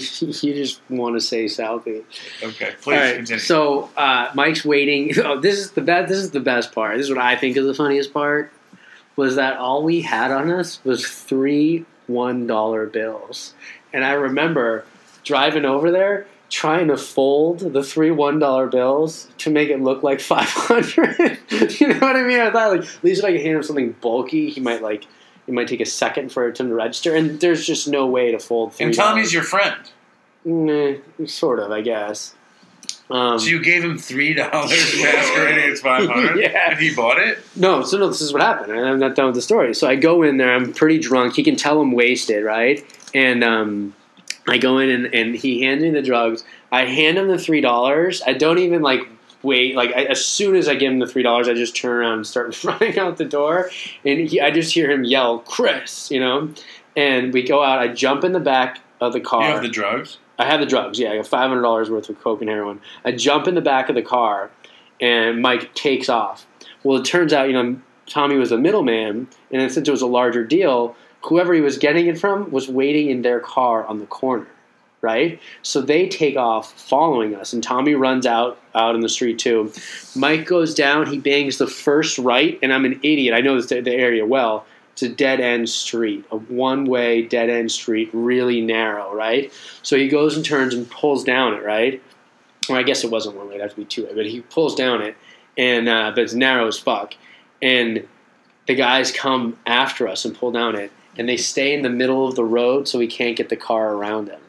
just 0.55 0.81
want 0.89 1.15
to 1.15 1.21
say 1.21 1.45
Southie. 1.45 2.03
Okay, 2.43 2.73
please 2.81 2.97
right, 2.97 3.17
continue. 3.17 3.39
so 3.39 3.91
uh, 3.97 4.31
Mike's 4.35 4.65
waiting. 4.65 5.13
Oh, 5.25 5.39
this 5.39 5.59
is 5.59 5.73
the 5.73 5.83
best. 5.83 6.09
This 6.09 6.19
is 6.19 6.31
the 6.31 6.41
best 6.41 6.73
part. 6.73 6.97
This 6.97 7.05
is 7.05 7.11
what 7.11 7.19
I 7.19 7.37
think 7.37 7.57
is 7.57 7.67
the 7.67 7.75
funniest 7.75 8.13
part. 8.13 8.53
Was 9.17 9.37
that 9.37 9.59
all 9.59 9.83
we 9.83 10.01
had 10.01 10.31
on 10.31 10.51
us 10.51 10.83
was 10.85 11.07
three 11.07 11.85
one 12.07 12.47
dollar 12.47 12.87
bills, 12.87 13.53
and 13.93 14.05
I 14.05 14.13
remember 14.13 14.87
driving 15.23 15.67
over 15.67 15.91
there 15.91 16.27
trying 16.51 16.89
to 16.89 16.97
fold 16.97 17.61
the 17.61 17.83
three 17.83 18.11
one 18.11 18.39
dollar 18.39 18.67
bills 18.67 19.29
to 19.39 19.51
make 19.51 19.71
it 19.71 19.81
look 19.81 20.03
like 20.03 20.21
five 20.35 20.49
hundred. 20.49 21.39
you 21.81 21.89
know 21.89 21.99
what 22.01 22.17
I 22.17 22.23
mean? 22.25 22.41
I 22.41 22.51
thought 22.51 22.73
like 22.73 22.83
at 22.83 23.05
least 23.05 23.21
if 23.21 23.25
I 23.25 23.33
could 23.33 23.41
hand 23.41 23.57
him 23.57 23.63
something 23.63 23.93
bulky, 24.01 24.51
he 24.51 24.61
might 24.61 24.83
like. 24.83 25.07
It 25.47 25.55
might 25.55 25.67
take 25.69 25.81
a 25.81 25.87
second 25.87 26.31
for 26.31 26.47
it 26.49 26.55
to 26.57 26.65
register, 26.73 27.15
and 27.17 27.41
there's 27.41 27.67
just 27.67 27.89
no 27.89 28.07
way 28.07 28.31
to 28.31 28.39
fold. 28.39 28.71
$3. 28.73 28.85
and 28.87 28.95
Tommy's 28.95 29.33
your 29.33 29.43
friend, 29.43 29.75
Nah, 30.45 30.93
sort 31.27 31.59
of, 31.59 31.73
I 31.73 31.81
guess. 31.81 32.35
Um, 33.11 33.37
so 33.41 33.47
you 33.49 33.61
gave 33.61 33.83
him 33.83 33.99
three 33.99 34.35
dollars 34.35 34.71
masquerading 35.03 35.73
as 35.73 35.81
five 35.83 36.09
hundred, 36.09 36.39
Yeah. 36.41 36.71
and 36.71 36.79
he 36.79 36.95
bought 36.95 37.19
it. 37.19 37.39
no, 37.57 37.83
so 37.83 37.99
no, 37.99 38.07
this 38.09 38.21
is 38.21 38.33
what 38.33 38.43
happened, 38.43 38.71
and 38.73 38.87
I'm 38.87 39.01
not 39.01 39.17
done 39.17 39.27
with 39.27 39.35
the 39.35 39.43
story. 39.43 39.75
So 39.75 39.89
I 39.89 39.97
go 39.97 40.23
in 40.23 40.37
there, 40.37 40.53
I'm 40.55 40.73
pretty 40.73 40.99
drunk. 41.01 41.35
He 41.35 41.43
can 41.43 41.57
tell 41.57 41.81
I'm 41.81 41.91
wasted, 41.93 42.45
right? 42.45 42.85
And 43.13 43.43
um, 43.43 43.97
I 44.51 44.59
go 44.59 44.79
in 44.79 44.91
and, 44.91 45.15
and 45.15 45.35
he 45.35 45.63
hands 45.63 45.83
me 45.83 45.91
the 45.91 46.03
drugs. 46.03 46.45
I 46.73 46.85
hand 46.85 47.19
him 47.19 47.29
the 47.29 47.39
three 47.39 47.61
dollars. 47.61 48.23
I 48.27 48.33
don't 48.33 48.59
even 48.59 48.83
like 48.83 49.01
wait. 49.43 49.77
Like 49.77 49.91
I, 49.95 50.05
as 50.05 50.25
soon 50.25 50.57
as 50.57 50.69
I 50.69 50.75
give 50.75 50.93
him 50.93 50.99
the 50.99 51.07
three 51.07 51.23
dollars, 51.23 51.49
I 51.49 51.55
just 51.55 51.77
turn 51.77 51.93
around 51.93 52.15
and 52.15 52.27
start 52.27 52.63
running 52.65 52.99
out 52.99 53.17
the 53.17 53.25
door. 53.25 53.71
And 54.05 54.29
he, 54.29 54.41
I 54.41 54.51
just 54.51 54.75
hear 54.75 54.91
him 54.91 55.05
yell, 55.05 55.39
"Chris!" 55.41 56.11
You 56.11 56.21
know. 56.21 56.53
And 56.97 57.33
we 57.33 57.45
go 57.45 57.63
out. 57.63 57.79
I 57.79 57.89
jump 57.89 58.25
in 58.25 58.33
the 58.33 58.41
back 58.41 58.81
of 59.01 59.13
the 59.13 59.21
car. 59.21 59.47
You 59.47 59.55
have 59.55 59.63
the 59.63 59.69
drugs. 59.69 60.19
I 60.39 60.47
have 60.47 60.59
the 60.59 60.67
drugs. 60.67 60.99
Yeah, 60.99 61.13
I 61.13 61.17
got 61.17 61.27
five 61.27 61.49
hundred 61.49 61.63
dollars 61.63 61.91
worth 61.91 62.09
of 62.09 62.21
coke 62.21 62.41
and 62.41 62.51
heroin. 62.51 62.81
I 63.05 63.13
jump 63.13 63.47
in 63.47 63.55
the 63.55 63.61
back 63.61 63.89
of 63.89 63.95
the 63.95 64.03
car, 64.03 64.51
and 65.01 65.41
Mike 65.41 65.75
takes 65.75 66.09
off. 66.09 66.47
Well, 66.83 66.99
it 66.99 67.05
turns 67.05 67.33
out, 67.33 67.47
you 67.47 67.53
know, 67.53 67.81
Tommy 68.07 68.37
was 68.37 68.51
a 68.51 68.59
middleman, 68.59 69.29
and 69.51 69.61
then 69.61 69.71
since 69.71 69.87
it 69.87 69.91
was 69.91 70.03
a 70.03 70.07
larger 70.07 70.45
deal, 70.45 70.97
whoever 71.23 71.55
he 71.55 71.61
was 71.61 71.79
getting 71.79 72.07
it 72.07 72.19
from 72.19 72.51
was 72.51 72.69
waiting 72.69 73.11
in 73.11 73.23
their 73.23 73.41
car 73.41 73.87
on 73.87 73.99
the 73.99 74.07
corner, 74.07 74.47
right? 75.01 75.41
So 75.63 75.81
they 75.81 76.09
take 76.09 76.37
off 76.37 76.73
following 76.73 77.35
us, 77.35 77.53
and 77.53 77.63
Tommy 77.63 77.95
runs 77.95 78.27
out 78.27 78.59
out 78.75 78.95
in 78.95 79.01
the 79.01 79.09
street 79.09 79.39
too. 79.39 79.73
Mike 80.15 80.47
goes 80.47 80.75
down. 80.75 81.07
He 81.07 81.19
bangs 81.19 81.59
the 81.59 81.67
first 81.67 82.19
right, 82.19 82.59
and 82.63 82.73
I'm 82.73 82.85
an 82.85 83.01
idiot. 83.03 83.35
I 83.35 83.41
know 83.41 83.61
this, 83.61 83.67
the 83.67 83.93
area 83.93 84.25
well. 84.25 84.67
It's 84.93 85.03
a 85.03 85.09
dead 85.09 85.41
end 85.41 85.69
street, 85.69 86.25
a 86.31 86.37
one 86.37 86.85
way 86.85 87.23
dead 87.23 87.49
end 87.49 87.73
street, 87.73 88.11
really 88.13 88.61
narrow, 88.61 89.15
right? 89.15 89.53
So 89.83 89.97
he 89.97 90.09
goes 90.09 90.37
and 90.37 90.45
turns 90.45 90.75
and 90.75 90.91
pulls 90.91 91.25
down 91.25 91.55
it, 91.55 91.65
right? 91.65 92.03
Or 92.69 92.77
I 92.77 92.83
guess 92.83 93.05
it 93.05 93.11
wasn't 93.11 93.37
one 93.37 93.49
way; 93.49 93.59
to 93.59 93.77
be 93.77 93.85
two 93.85 94.05
way. 94.05 94.15
But 94.15 94.27
he 94.27 94.41
pulls 94.43 94.75
down 94.75 95.01
it, 95.01 95.17
and 95.57 95.89
uh, 95.89 96.13
but 96.15 96.25
it's 96.25 96.35
narrow 96.35 96.67
as 96.67 96.79
fuck. 96.79 97.15
And 97.63 98.07
the 98.67 98.75
guys 98.75 99.11
come 99.11 99.59
after 99.67 100.07
us 100.07 100.25
and 100.25 100.37
pull 100.37 100.53
down 100.53 100.77
it, 100.77 100.93
and 101.17 101.29
they 101.29 101.37
stay 101.37 101.75
in 101.75 101.83
the 101.83 101.91
middle 101.91 102.27
of 102.27 102.35
the 102.35 102.45
road 102.45 102.89
so 102.89 102.99
we 102.99 103.07
can't 103.07 103.37
get 103.37 103.49
the 103.49 103.57
car 103.57 103.95
around 103.95 104.27
them. 104.27 104.41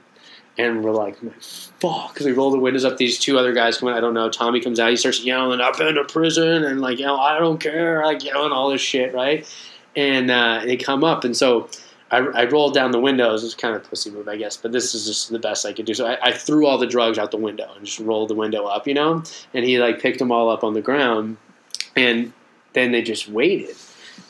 And 0.58 0.84
we're 0.84 0.92
like, 0.92 1.18
fuck, 1.42 2.14
because 2.14 2.26
we 2.26 2.34
roll 2.34 2.52
the 2.52 2.60
windows 2.60 2.86
up. 2.86 2.98
These 2.98 3.20
two 3.20 3.40
other 3.40 3.54
guys 3.54 3.78
come 3.78 3.90
in. 3.90 3.96
I 3.96 4.02
don't 4.02 4.14
know. 4.14 4.30
Tommy 4.30 4.60
comes 4.60 4.80
out. 4.80 4.90
He 4.90 4.98
starts 4.98 5.24
yelling, 5.24 5.62
"I've 5.62 5.78
been 5.78 5.96
to 5.96 6.04
prison," 6.04 6.64
and 6.64 6.82
like, 6.82 7.00
you 7.00 7.06
know, 7.06 7.18
I 7.18 7.40
don't 7.40 7.58
care, 7.58 8.04
like 8.06 8.24
yelling 8.24 8.52
all 8.52 8.70
this 8.70 8.82
shit, 8.82 9.14
right? 9.14 9.50
And 9.96 10.30
uh, 10.30 10.62
they 10.66 10.78
come 10.78 11.04
up, 11.04 11.24
and 11.24 11.36
so 11.36 11.70
I, 12.12 12.18
I 12.18 12.46
rolled 12.46 12.74
down 12.74 12.92
the 12.92 13.00
windows. 13.00 13.44
It's 13.44 13.56
kind 13.56 13.76
of 13.76 13.84
a 13.84 13.88
pussy 13.88 14.12
move, 14.12 14.28
I 14.28 14.36
guess, 14.36 14.58
but 14.58 14.74
this 14.74 14.94
is 14.94 15.08
just 15.08 15.32
the 15.32 15.40
best 15.40 15.66
I 15.66 15.72
could 15.72 15.86
do. 15.86 15.94
So 15.94 16.06
I, 16.06 16.18
I 16.22 16.32
threw 16.34 16.68
all 16.68 16.78
the 16.78 16.88
drugs 16.88 17.18
out 17.18 17.32
the 17.32 17.38
window 17.38 17.72
and 17.76 17.86
just 17.86 18.00
rolled 18.00 18.30
the 18.30 18.36
window 18.36 18.66
up, 18.66 18.86
you 18.86 18.94
know. 18.94 19.24
And 19.54 19.66
he 19.66 19.80
like 19.80 20.02
picked 20.02 20.20
them 20.20 20.32
all 20.32 20.50
up 20.50 20.64
on 20.64 20.74
the 20.74 20.82
ground, 20.82 21.38
and 21.96 22.34
then 22.74 22.92
they 22.92 23.02
just 23.02 23.30
waited. 23.30 23.76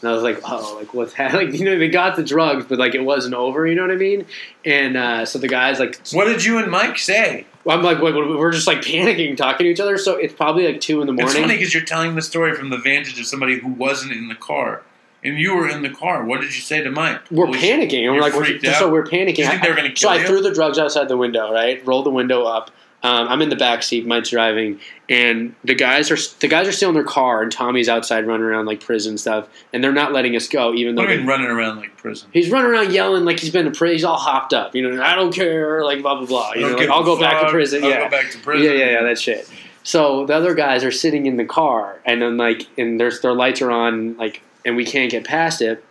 And 0.01 0.10
I 0.10 0.13
was 0.13 0.23
like, 0.23 0.39
oh, 0.43 0.75
like 0.80 0.93
what's 0.93 1.13
happening? 1.13 1.32
Like, 1.51 1.60
you 1.60 1.65
know, 1.65 1.77
they 1.77 1.89
got 1.89 2.15
the 2.15 2.23
drugs, 2.23 2.65
but 2.67 2.77
like 2.80 2.95
it 2.95 3.04
wasn't 3.04 3.36
over. 3.36 3.65
You 3.67 3.75
know 3.75 3.84
what 3.84 3.91
I 3.91 3.95
mean? 3.95 4.25
And 4.65 4.97
uh, 4.97 5.25
so 5.25 5.39
the 5.39 5.47
guys 5.47 5.80
like, 5.80 5.99
What 6.12 6.25
did 6.25 6.43
you 6.43 6.58
and 6.60 6.71
Mike 6.71 6.97
say? 6.97 7.45
I'm 7.67 7.84
like, 7.84 8.01
wait, 8.01 8.15
we're 8.15 8.51
just 8.51 8.65
like 8.67 8.80
panicking, 8.80 9.38
talking 9.38 9.65
to 9.65 9.71
each 9.71 9.80
other. 9.80 9.97
So 9.97 10.15
it's 10.15 10.34
probably 10.34 10.65
like 10.65 10.82
two 10.82 11.01
in 11.01 11.08
the 11.08 11.13
morning. 11.13 11.27
It's 11.30 11.39
funny 11.39 11.56
because 11.56 11.73
you're 11.73 11.84
telling 11.84 12.15
the 12.15 12.21
story 12.21 12.56
from 12.56 12.69
the 12.69 12.77
vantage 12.77 13.19
of 13.19 13.27
somebody 13.27 13.60
who 13.60 13.67
wasn't 13.67 14.13
in 14.13 14.30
the 14.30 14.36
car, 14.36 14.82
and 15.23 15.38
you 15.38 15.56
were 15.56 15.69
in 15.69 15.84
the 15.84 15.91
car. 15.91 16.25
What 16.25 16.41
did 16.41 16.56
you 16.56 16.62
say 16.62 16.82
to 16.82 16.89
Mike? 16.89 17.21
we're 17.30 17.54
shit. 17.54 17.91
panicking, 17.91 18.04
and 18.06 18.15
we're 18.15 18.21
like, 18.21 18.34
we're, 18.34 18.60
so 18.73 18.89
we're 18.89 19.06
panicking. 19.06 19.39
You 19.39 19.47
think 19.47 19.62
they 19.62 19.69
were 19.69 19.75
gonna 19.75 19.95
so 19.95 20.08
kill 20.08 20.10
I 20.10 20.15
you? 20.17 20.27
threw 20.27 20.41
the 20.41 20.54
drugs 20.54 20.80
outside 20.80 21.08
the 21.08 21.17
window, 21.17 21.51
right? 21.51 21.86
Rolled 21.86 22.08
the 22.08 22.12
window 22.12 22.43
up. 22.45 22.71
Um, 23.03 23.27
I'm 23.29 23.41
in 23.41 23.49
the 23.49 23.55
back 23.55 23.81
seat. 23.81 24.05
Mike's 24.05 24.29
driving, 24.29 24.79
and 25.09 25.55
the 25.63 25.73
guys 25.73 26.11
are 26.11 26.17
the 26.39 26.47
guys 26.47 26.67
are 26.67 26.71
still 26.71 26.89
in 26.89 26.93
their 26.95 27.03
car, 27.03 27.41
and 27.41 27.51
Tommy's 27.51 27.89
outside 27.89 28.27
running 28.27 28.45
around 28.45 28.67
like 28.67 28.79
prison 28.79 29.17
stuff, 29.17 29.47
and 29.73 29.83
they're 29.83 29.91
not 29.91 30.13
letting 30.13 30.35
us 30.35 30.47
go, 30.47 30.71
even 30.75 30.93
though 30.93 31.01
What 31.01 31.09
do 31.09 31.17
they- 31.17 31.23
running 31.25 31.47
around 31.47 31.77
like 31.77 31.97
prison? 31.97 32.29
he's 32.31 32.51
running 32.51 32.69
around 32.69 32.91
yelling 32.93 33.25
like 33.25 33.39
he's 33.39 33.49
been 33.49 33.65
to 33.65 33.71
prison. 33.71 33.93
He's 33.95 34.03
all 34.03 34.17
hopped 34.17 34.53
up, 34.53 34.75
you 34.75 34.87
know. 34.87 35.01
I 35.01 35.15
don't 35.15 35.33
care, 35.33 35.83
like 35.83 36.03
blah 36.03 36.15
blah 36.15 36.27
blah. 36.27 36.53
You 36.53 36.69
know, 36.69 36.75
like, 36.75 36.89
I'll 36.89 37.03
go 37.03 37.19
back 37.19 37.41
to 37.41 37.49
prison. 37.49 37.83
I'll 37.83 37.89
yeah, 37.89 38.03
go 38.03 38.09
back 38.11 38.29
to 38.31 38.37
prison. 38.37 38.65
yeah, 38.71 38.77
yeah, 38.85 38.91
yeah, 38.91 39.03
that 39.03 39.17
shit. 39.17 39.49
So 39.83 40.27
the 40.27 40.35
other 40.35 40.53
guys 40.53 40.83
are 40.83 40.91
sitting 40.91 41.25
in 41.25 41.37
the 41.37 41.45
car, 41.45 41.99
and 42.05 42.21
then 42.21 42.37
like, 42.37 42.67
and 42.77 42.99
there's 42.99 43.19
their 43.21 43.33
lights 43.33 43.63
are 43.63 43.71
on, 43.71 44.15
like, 44.17 44.43
and 44.63 44.75
we 44.75 44.85
can't 44.85 45.09
get 45.09 45.23
past 45.25 45.59
it. 45.63 45.83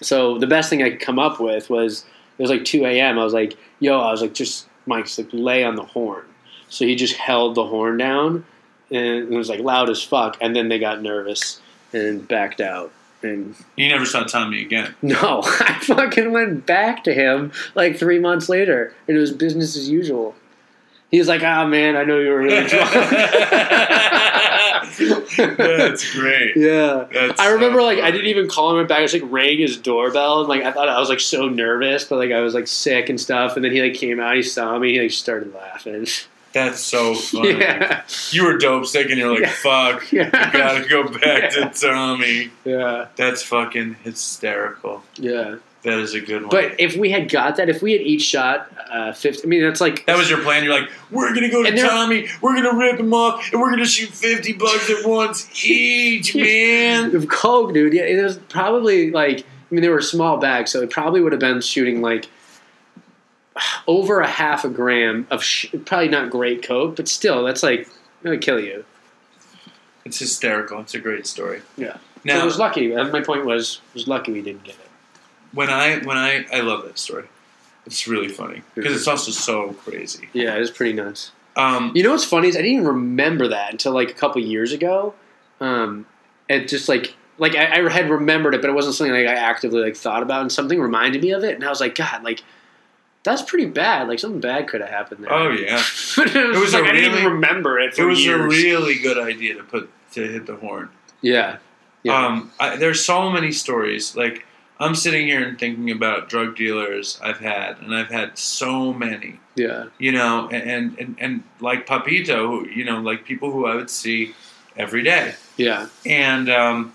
So 0.00 0.38
the 0.38 0.46
best 0.46 0.70
thing 0.70 0.82
I 0.82 0.88
could 0.88 1.00
come 1.00 1.18
up 1.18 1.38
with 1.40 1.68
was 1.68 2.06
it 2.38 2.42
was 2.42 2.50
like 2.50 2.64
2 2.64 2.86
a.m. 2.86 3.18
I 3.18 3.22
was 3.24 3.34
like, 3.34 3.54
yo, 3.80 4.00
I 4.00 4.10
was 4.10 4.22
like, 4.22 4.32
just 4.32 4.66
Mike's 4.86 5.18
like 5.18 5.28
lay 5.32 5.62
on 5.62 5.76
the 5.76 5.84
horn. 5.84 6.24
So 6.74 6.84
he 6.84 6.96
just 6.96 7.14
held 7.14 7.54
the 7.54 7.64
horn 7.64 7.98
down, 7.98 8.44
and 8.90 9.32
it 9.32 9.36
was 9.36 9.48
like 9.48 9.60
loud 9.60 9.88
as 9.90 10.02
fuck. 10.02 10.36
And 10.40 10.56
then 10.56 10.68
they 10.68 10.80
got 10.80 11.00
nervous 11.00 11.60
and 11.92 12.26
backed 12.26 12.60
out. 12.60 12.90
And 13.22 13.54
You 13.76 13.88
never 13.88 14.04
saw 14.04 14.24
Tommy 14.24 14.60
again. 14.60 14.92
no, 15.02 15.42
I 15.44 15.78
fucking 15.82 16.32
went 16.32 16.66
back 16.66 17.04
to 17.04 17.14
him 17.14 17.52
like 17.76 17.96
three 17.96 18.18
months 18.18 18.48
later, 18.48 18.92
and 19.06 19.16
it 19.16 19.20
was 19.20 19.30
business 19.30 19.76
as 19.76 19.88
usual. 19.88 20.34
He 21.12 21.20
was 21.20 21.28
like, 21.28 21.44
"Ah, 21.44 21.64
man, 21.64 21.96
I 21.96 22.02
know 22.02 22.18
you 22.18 22.30
were 22.30 22.38
really 22.38 22.66
drunk." 22.68 22.90
That's 25.38 26.12
great. 26.12 26.56
yeah. 26.56 27.06
That's 27.12 27.40
I 27.40 27.52
remember, 27.52 27.78
so 27.78 27.84
like, 27.84 28.00
I 28.00 28.10
didn't 28.10 28.26
even 28.26 28.48
call 28.48 28.76
him 28.76 28.84
back. 28.88 28.98
I 28.98 29.02
just 29.02 29.14
like 29.14 29.30
rang 29.30 29.58
his 29.58 29.76
doorbell, 29.76 30.40
and 30.40 30.48
like, 30.48 30.64
I 30.64 30.72
thought 30.72 30.88
I 30.88 30.98
was 30.98 31.08
like 31.08 31.20
so 31.20 31.48
nervous, 31.48 32.02
but 32.02 32.18
like, 32.18 32.32
I 32.32 32.40
was 32.40 32.52
like 32.52 32.66
sick 32.66 33.08
and 33.08 33.20
stuff. 33.20 33.54
And 33.54 33.64
then 33.64 33.70
he 33.70 33.80
like 33.80 33.94
came 33.94 34.18
out, 34.18 34.34
he 34.34 34.42
saw 34.42 34.76
me, 34.76 34.94
he 34.94 35.00
like 35.02 35.12
started 35.12 35.54
laughing. 35.54 36.08
That's 36.54 36.80
so 36.80 37.14
funny. 37.14 37.50
yeah, 37.58 38.02
You 38.30 38.44
were 38.46 38.56
dope 38.56 38.86
sick, 38.86 39.10
and 39.10 39.18
you're 39.18 39.30
like, 39.32 39.40
Yeah. 39.40 39.50
"Fuck, 39.50 40.12
yeah, 40.12 40.30
I 40.32 40.56
gotta 40.56 40.88
go 40.88 41.02
back 41.08 41.52
Yeah. 41.56 41.68
to 41.68 41.70
Tommy." 41.88 42.50
yeah, 42.64 43.08
That's 43.16 43.42
fucking 43.42 43.96
hysterical. 44.04 45.02
yeah. 45.16 45.56
That 45.82 45.98
is 45.98 46.14
a 46.14 46.20
good 46.22 46.40
one. 46.40 46.48
But 46.48 46.80
if 46.80 46.96
we 46.96 47.10
had 47.10 47.30
got 47.30 47.56
that, 47.56 47.68
if 47.68 47.82
we 47.82 47.92
had 47.92 48.00
each 48.00 48.22
shot 48.22 48.70
uh, 48.90 49.12
fifty, 49.12 49.42
I 49.44 49.46
mean, 49.48 49.60
that's 49.60 49.82
like 49.82 50.06
that 50.06 50.16
was 50.16 50.30
your 50.30 50.40
plan. 50.40 50.64
You're 50.64 50.72
like, 50.80 50.88
"We're 51.10 51.34
gonna 51.34 51.50
go 51.50 51.62
to 51.62 51.76
Tommy. 51.76 52.26
We're 52.40 52.54
gonna 52.54 52.74
rip 52.78 52.98
him 52.98 53.12
off, 53.12 53.52
and 53.52 53.60
we're 53.60 53.68
gonna 53.68 53.84
shoot 53.84 54.08
fifty 54.08 54.54
bucks 54.54 54.88
at 54.88 55.04
once 55.06 55.46
each, 55.62 56.34
man." 56.36 57.14
of 57.14 57.28
coke, 57.28 57.74
dude. 57.74 57.92
Yeah, 57.92 58.04
it 58.04 58.22
was 58.22 58.38
probably 58.48 59.10
like 59.10 59.40
I 59.40 59.74
mean, 59.74 59.82
they 59.82 59.90
were 59.90 60.00
small 60.00 60.38
bags, 60.38 60.70
so 60.70 60.80
it 60.80 60.88
probably 60.90 61.20
would 61.20 61.32
have 61.32 61.40
been 61.40 61.60
shooting 61.60 62.00
like 62.00 62.28
over 63.86 64.20
a 64.20 64.26
half 64.28 64.64
a 64.64 64.68
gram 64.68 65.26
of 65.30 65.42
sh- 65.42 65.66
probably 65.84 66.08
not 66.08 66.30
great 66.30 66.62
coke, 66.66 66.96
but 66.96 67.08
still, 67.08 67.44
that's 67.44 67.62
like 67.62 67.88
gonna 68.22 68.38
kill 68.38 68.58
you. 68.60 68.84
It's 70.04 70.18
hysterical. 70.18 70.80
It's 70.80 70.94
a 70.94 70.98
great 70.98 71.26
story. 71.26 71.62
Yeah. 71.76 71.94
so 71.94 72.00
Now, 72.24 72.42
it 72.42 72.44
was 72.44 72.58
lucky. 72.58 72.88
My 72.94 73.20
point 73.22 73.46
was, 73.46 73.80
it 73.90 73.94
was 73.94 74.08
lucky 74.08 74.32
we 74.32 74.42
didn't 74.42 74.64
get 74.64 74.74
it. 74.74 74.88
when 75.52 75.70
I 75.70 75.98
when 75.98 76.16
I 76.18 76.44
I 76.52 76.60
love 76.60 76.84
that 76.84 76.98
story. 76.98 77.24
It's 77.86 78.08
really 78.08 78.28
funny 78.28 78.62
because 78.74 78.96
it's 78.96 79.06
also 79.08 79.30
so 79.30 79.74
crazy. 79.74 80.28
Yeah, 80.32 80.56
it 80.56 80.58
was 80.60 80.70
pretty 80.70 80.94
nuts. 80.94 81.32
Um, 81.56 81.92
You 81.94 82.02
know 82.02 82.10
what's 82.12 82.24
funny 82.24 82.48
is 82.48 82.56
I 82.56 82.60
didn't 82.62 82.72
even 82.72 82.86
remember 82.86 83.48
that 83.48 83.70
until 83.72 83.92
like 83.92 84.10
a 84.10 84.14
couple 84.14 84.40
years 84.42 84.72
ago. 84.72 85.14
Um, 85.60 86.06
it 86.48 86.66
just 86.68 86.88
like 86.88 87.14
like 87.38 87.54
I, 87.56 87.84
I 87.86 87.90
had 87.90 88.10
remembered 88.10 88.54
it, 88.54 88.60
but 88.62 88.70
it 88.70 88.72
wasn't 88.72 88.94
something 88.94 89.12
like 89.14 89.26
I 89.26 89.34
actively 89.34 89.80
like 89.82 89.96
thought 89.96 90.22
about, 90.22 90.40
and 90.42 90.50
something 90.50 90.80
reminded 90.80 91.22
me 91.22 91.30
of 91.32 91.44
it, 91.44 91.54
and 91.54 91.64
I 91.64 91.68
was 91.68 91.80
like, 91.80 91.94
God, 91.94 92.22
like 92.24 92.42
that's 93.24 93.42
pretty 93.42 93.66
bad. 93.66 94.06
Like 94.08 94.18
something 94.20 94.40
bad 94.40 94.68
could 94.68 94.80
have 94.80 94.90
happened 94.90 95.24
there. 95.24 95.32
oh 95.32 95.50
yeah, 95.50 95.76
it 96.18 96.18
was, 96.18 96.34
It 96.36 96.60
was 96.60 96.72
like 96.74 96.84
I 96.84 96.92
didn't 96.92 97.10
really- 97.12 97.20
even 97.22 97.32
remember 97.32 97.80
it 97.80 97.98
it 97.98 98.04
was 98.04 98.24
years. 98.24 98.40
a 98.40 98.46
really 98.46 98.98
good 98.98 99.18
idea 99.18 99.54
to 99.56 99.64
put 99.64 99.90
to 100.12 100.26
hit 100.26 100.46
the 100.46 100.56
horn. 100.56 100.90
yeah, 101.22 101.56
yeah, 102.04 102.26
Um, 102.26 102.52
I, 102.60 102.76
there's 102.76 103.04
so 103.04 103.30
many 103.30 103.50
stories. 103.50 104.14
Like 104.16 104.46
I'm 104.78 104.94
sitting 104.94 105.26
here 105.26 105.42
and 105.46 105.58
thinking 105.58 105.90
about 105.90 106.28
drug 106.28 106.54
dealers 106.56 107.18
I've 107.22 107.38
had, 107.38 107.78
and 107.78 107.94
I've 107.94 108.10
had 108.10 108.36
so 108.38 108.92
many. 108.92 109.40
yeah, 109.56 109.86
You 109.98 110.12
know, 110.12 110.48
and 110.50 110.98
and 110.98 111.16
and 111.18 111.42
like 111.60 111.86
Papito, 111.86 112.64
you 112.74 112.84
know, 112.84 113.00
like 113.00 113.24
people 113.24 113.50
who 113.52 113.66
I 113.66 113.74
would 113.76 113.88
see 113.90 114.34
every 114.76 115.02
day. 115.02 115.34
yeah, 115.56 115.86
And 116.04 116.50
um, 116.50 116.92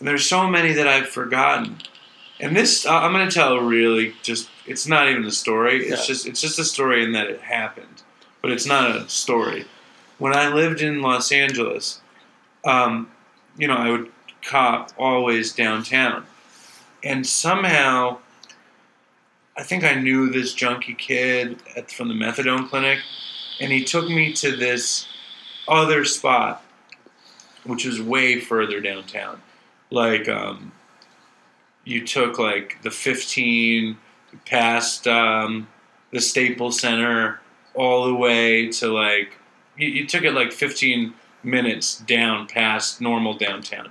there's 0.00 0.26
so 0.26 0.46
many 0.46 0.72
that 0.74 0.86
I've 0.86 1.08
forgotten. 1.08 1.78
And 2.38 2.54
this, 2.54 2.84
uh, 2.84 2.92
I'm 2.92 3.12
going 3.12 3.26
to 3.28 3.34
tell 3.34 3.54
a 3.54 3.62
really 3.64 4.14
just. 4.22 4.48
It's 4.66 4.86
not 4.86 5.08
even 5.08 5.24
a 5.24 5.30
story. 5.30 5.86
It's 5.86 6.00
Yeah. 6.02 6.06
just. 6.06 6.26
It's 6.26 6.40
just 6.40 6.58
a 6.58 6.64
story 6.64 7.04
in 7.04 7.12
that 7.12 7.28
it 7.28 7.40
happened, 7.42 8.02
but 8.42 8.50
it's 8.50 8.66
not 8.66 8.90
a 8.90 9.08
story. 9.08 9.64
When 10.18 10.34
I 10.34 10.48
lived 10.48 10.80
in 10.80 11.02
Los 11.02 11.30
Angeles, 11.30 12.00
um, 12.64 13.10
you 13.58 13.68
know, 13.68 13.76
I 13.76 13.90
would 13.90 14.10
cop 14.42 14.90
always 14.98 15.52
downtown, 15.52 16.26
and 17.04 17.26
somehow, 17.26 18.18
I 19.56 19.62
think 19.62 19.84
I 19.84 19.94
knew 19.94 20.30
this 20.30 20.52
junkie 20.54 20.94
kid 20.94 21.58
at, 21.76 21.90
from 21.90 22.08
the 22.08 22.14
methadone 22.14 22.68
clinic, 22.68 23.00
and 23.60 23.70
he 23.72 23.84
took 23.84 24.08
me 24.08 24.32
to 24.34 24.56
this 24.56 25.06
other 25.68 26.04
spot, 26.04 26.64
which 27.64 27.84
was 27.84 28.00
way 28.00 28.40
further 28.40 28.80
downtown. 28.80 29.40
Like, 29.90 30.28
um, 30.28 30.72
you 31.84 32.04
took 32.06 32.38
like 32.38 32.78
the 32.82 32.90
15 32.90 33.96
past 34.44 35.06
um, 35.06 35.68
the 36.12 36.20
Staples 36.20 36.80
Center 36.80 37.40
all 37.74 38.06
the 38.06 38.14
way 38.14 38.68
to 38.72 38.88
like, 38.88 39.38
you, 39.76 39.88
you 39.88 40.06
took 40.06 40.22
it 40.24 40.32
like 40.32 40.52
15 40.52 41.14
minutes 41.42 41.98
down 42.00 42.46
past 42.46 43.00
normal 43.00 43.34
downtown. 43.34 43.90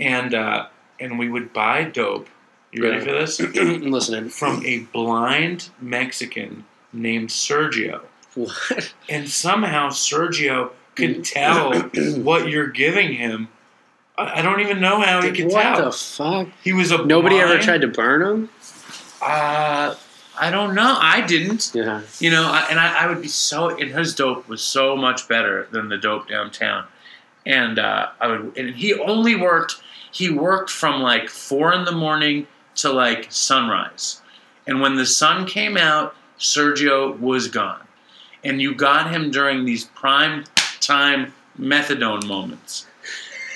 And, 0.00 0.34
uh, 0.34 0.66
and 1.00 1.18
we 1.18 1.28
would 1.28 1.52
buy 1.52 1.84
dope. 1.84 2.28
You 2.72 2.82
ready 2.82 2.98
Yeah. 2.98 3.04
for 3.04 3.12
this? 3.12 3.40
I'm 3.56 3.90
listening. 3.90 4.28
From 4.28 4.64
a 4.64 4.80
blind 4.80 5.70
Mexican 5.80 6.64
named 6.92 7.28
Sergio 7.30 8.02
What? 8.34 8.94
and 9.08 9.28
somehow 9.28 9.88
Sergio 9.90 10.70
could 10.94 11.24
tell 11.24 11.72
what 12.22 12.48
you're 12.48 12.68
giving 12.68 13.14
him. 13.14 13.48
I 14.16 14.42
don't 14.42 14.60
even 14.60 14.80
know 14.80 15.00
how 15.00 15.22
he 15.22 15.30
could 15.30 15.46
what 15.46 15.62
tell. 15.62 15.72
What 15.76 15.84
the 15.84 15.92
fuck? 15.92 16.48
he 16.64 16.72
was 16.72 16.90
a 16.90 17.04
Nobody 17.04 17.36
ever 17.36 17.58
tried 17.58 17.82
to 17.82 17.88
burn 17.88 18.20
him? 18.22 18.48
Uh, 19.20 19.94
I 20.40 20.50
don't 20.50 20.74
know. 20.74 20.96
I 20.98 21.20
didn't. 21.26 21.72
Yeah. 21.74 22.02
You 22.20 22.30
know, 22.30 22.44
I, 22.44 22.66
and 22.70 22.78
I, 22.78 23.04
I 23.04 23.06
would 23.08 23.20
be 23.20 23.28
so. 23.28 23.76
And 23.76 23.90
his 23.90 24.14
dope 24.14 24.48
was 24.48 24.62
so 24.62 24.96
much 24.96 25.28
better 25.28 25.66
than 25.70 25.88
the 25.88 25.98
dope 25.98 26.28
downtown. 26.28 26.86
And 27.44 27.78
uh, 27.78 28.10
I 28.20 28.26
would. 28.28 28.56
And 28.56 28.74
he 28.74 28.94
only 28.94 29.34
worked. 29.34 29.76
He 30.12 30.30
worked 30.30 30.70
from 30.70 31.02
like 31.02 31.28
four 31.28 31.72
in 31.72 31.84
the 31.84 31.92
morning 31.92 32.46
to 32.76 32.92
like 32.92 33.26
sunrise. 33.30 34.22
And 34.66 34.80
when 34.80 34.96
the 34.96 35.06
sun 35.06 35.46
came 35.46 35.76
out, 35.76 36.14
Sergio 36.38 37.18
was 37.18 37.48
gone. 37.48 37.82
And 38.44 38.62
you 38.62 38.74
got 38.74 39.10
him 39.10 39.30
during 39.30 39.64
these 39.64 39.84
prime 39.84 40.44
time 40.80 41.32
methadone 41.58 42.26
moments. 42.26 42.86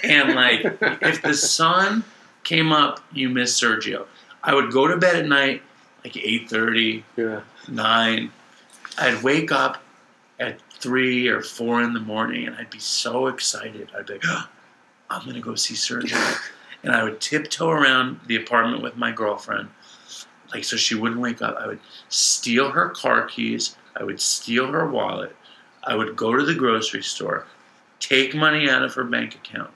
And 0.02 0.34
like, 0.34 0.64
if 0.82 1.22
the 1.22 1.34
sun 1.34 2.02
came 2.42 2.72
up, 2.72 3.00
you 3.12 3.28
missed 3.28 3.62
Sergio. 3.62 4.06
I 4.42 4.54
would 4.54 4.72
go 4.72 4.86
to 4.88 4.96
bed 4.96 5.16
at 5.16 5.26
night, 5.26 5.62
like 6.04 6.16
eight 6.16 6.48
thirty, 6.48 7.04
Yeah. 7.16 7.40
nine. 7.68 8.32
I'd 8.98 9.22
wake 9.22 9.52
up 9.52 9.82
at 10.40 10.60
three 10.80 11.28
or 11.28 11.40
four 11.42 11.82
in 11.82 11.92
the 11.92 12.00
morning, 12.00 12.46
and 12.46 12.56
I'd 12.56 12.70
be 12.70 12.78
so 12.80 13.28
excited. 13.28 13.90
I'd 13.96 14.06
be 14.06 14.14
like, 14.14 14.24
"Oh, 14.26 14.48
"I'm 15.10 15.24
gonna 15.26 15.40
go 15.40 15.54
see 15.54 15.74
Sergio," 15.74 16.16
and 16.82 16.92
I 16.94 17.04
would 17.04 17.20
tiptoe 17.20 17.70
around 17.70 18.20
the 18.26 18.36
apartment 18.36 18.82
with 18.82 18.96
my 18.96 19.12
girlfriend, 19.12 19.68
like 20.52 20.64
so 20.64 20.76
she 20.76 20.94
wouldn't 20.94 21.20
wake 21.20 21.40
up. 21.40 21.56
I 21.58 21.66
would 21.68 21.80
steal 22.08 22.70
her 22.72 22.88
car 22.88 23.26
keys. 23.26 23.76
I 23.96 24.02
would 24.04 24.20
steal 24.20 24.66
her 24.72 24.86
wallet. 24.88 25.36
I 25.84 25.94
would 25.94 26.16
go 26.16 26.34
to 26.36 26.44
the 26.44 26.54
grocery 26.54 27.02
store, 27.02 27.46
take 28.00 28.34
money 28.34 28.68
out 28.70 28.82
of 28.82 28.94
her 28.94 29.04
bank 29.04 29.34
account, 29.36 29.70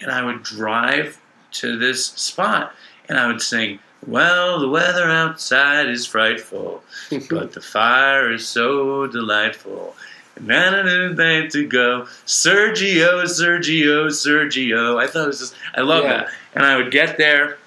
and 0.00 0.10
I 0.10 0.24
would 0.24 0.42
drive 0.42 1.20
to 1.52 1.78
this 1.78 2.06
spot, 2.06 2.74
and 3.08 3.18
I 3.18 3.26
would 3.28 3.42
sing. 3.42 3.78
Well, 4.06 4.60
the 4.60 4.68
weather 4.68 5.04
outside 5.10 5.88
is 5.88 6.06
frightful, 6.06 6.82
but 7.30 7.52
the 7.52 7.60
fire 7.60 8.32
is 8.32 8.48
so 8.48 9.06
delightful. 9.06 9.94
Na 10.40 10.70
na 10.70 10.82
na 10.82 11.08
na 11.08 11.48
to 11.48 11.66
go, 11.68 12.06
Sergio, 12.24 13.24
Sergio, 13.24 14.06
Sergio. 14.06 14.98
I 15.02 15.06
thought 15.06 15.24
it 15.24 15.26
was 15.26 15.38
just, 15.40 15.54
I 15.74 15.82
love 15.82 16.04
Yeah. 16.04 16.12
that. 16.24 16.28
And 16.54 16.64
I 16.64 16.76
would 16.76 16.90
get 16.90 17.18
there, 17.18 17.58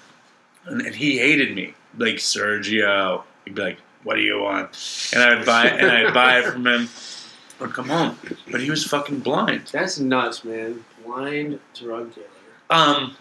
and, 0.66 0.80
and 0.82 0.94
he 0.94 1.18
hated 1.18 1.54
me, 1.54 1.74
like 1.98 2.16
Sergio. 2.16 3.22
He'd 3.44 3.54
be 3.54 3.62
like, 3.62 3.78
"What 4.02 4.16
do 4.16 4.22
you 4.22 4.40
want?" 4.40 5.10
And 5.14 5.22
I 5.22 5.36
would 5.36 5.46
buy, 5.46 5.66
and 5.68 5.88
I'd 5.90 6.12
buy 6.14 6.38
it 6.40 6.46
from 6.46 6.66
him, 6.66 6.88
or 7.60 7.68
come 7.68 7.88
home. 7.88 8.18
But 8.50 8.60
he 8.60 8.70
was 8.70 8.82
fucking 8.84 9.20
blind. 9.20 9.68
That's 9.72 10.00
nuts, 10.00 10.42
man. 10.44 10.84
Blind 11.04 11.60
drug 11.74 12.12
dealer. 12.14 12.26
Um. 12.70 13.16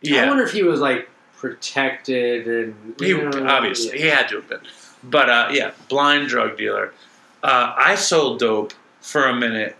Yeah. 0.00 0.24
I 0.24 0.28
wonder 0.28 0.44
if 0.44 0.52
he 0.52 0.62
was 0.62 0.80
like 0.80 1.08
protected 1.42 2.46
and 2.46 2.94
He 3.00 3.14
know, 3.14 3.46
obviously 3.48 3.98
yeah. 3.98 4.04
he 4.04 4.08
had 4.10 4.28
to 4.28 4.36
have 4.36 4.48
been, 4.48 4.60
but 5.02 5.28
uh, 5.28 5.48
yeah, 5.50 5.72
blind 5.88 6.28
drug 6.28 6.56
dealer. 6.56 6.94
Uh, 7.42 7.74
I 7.76 7.96
sold 7.96 8.38
dope 8.38 8.72
for 9.00 9.24
a 9.24 9.34
minute. 9.34 9.76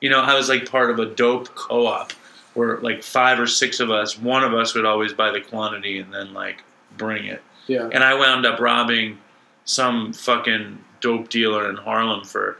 You 0.00 0.08
know, 0.08 0.22
I 0.22 0.34
was 0.34 0.48
like 0.48 0.68
part 0.68 0.90
of 0.90 0.98
a 0.98 1.04
dope 1.04 1.54
co-op 1.54 2.12
where 2.54 2.78
like 2.78 3.02
five 3.02 3.38
or 3.38 3.46
six 3.46 3.80
of 3.80 3.90
us, 3.90 4.18
one 4.18 4.42
of 4.42 4.54
us 4.54 4.74
would 4.74 4.86
always 4.86 5.12
buy 5.12 5.30
the 5.30 5.42
quantity 5.42 5.98
and 5.98 6.12
then 6.12 6.32
like 6.32 6.64
bring 6.96 7.26
it. 7.26 7.42
Yeah. 7.66 7.90
And 7.92 8.02
I 8.02 8.14
wound 8.14 8.46
up 8.46 8.58
robbing 8.58 9.18
some 9.66 10.14
fucking 10.14 10.82
dope 11.02 11.28
dealer 11.28 11.68
in 11.68 11.76
Harlem 11.76 12.24
for 12.24 12.56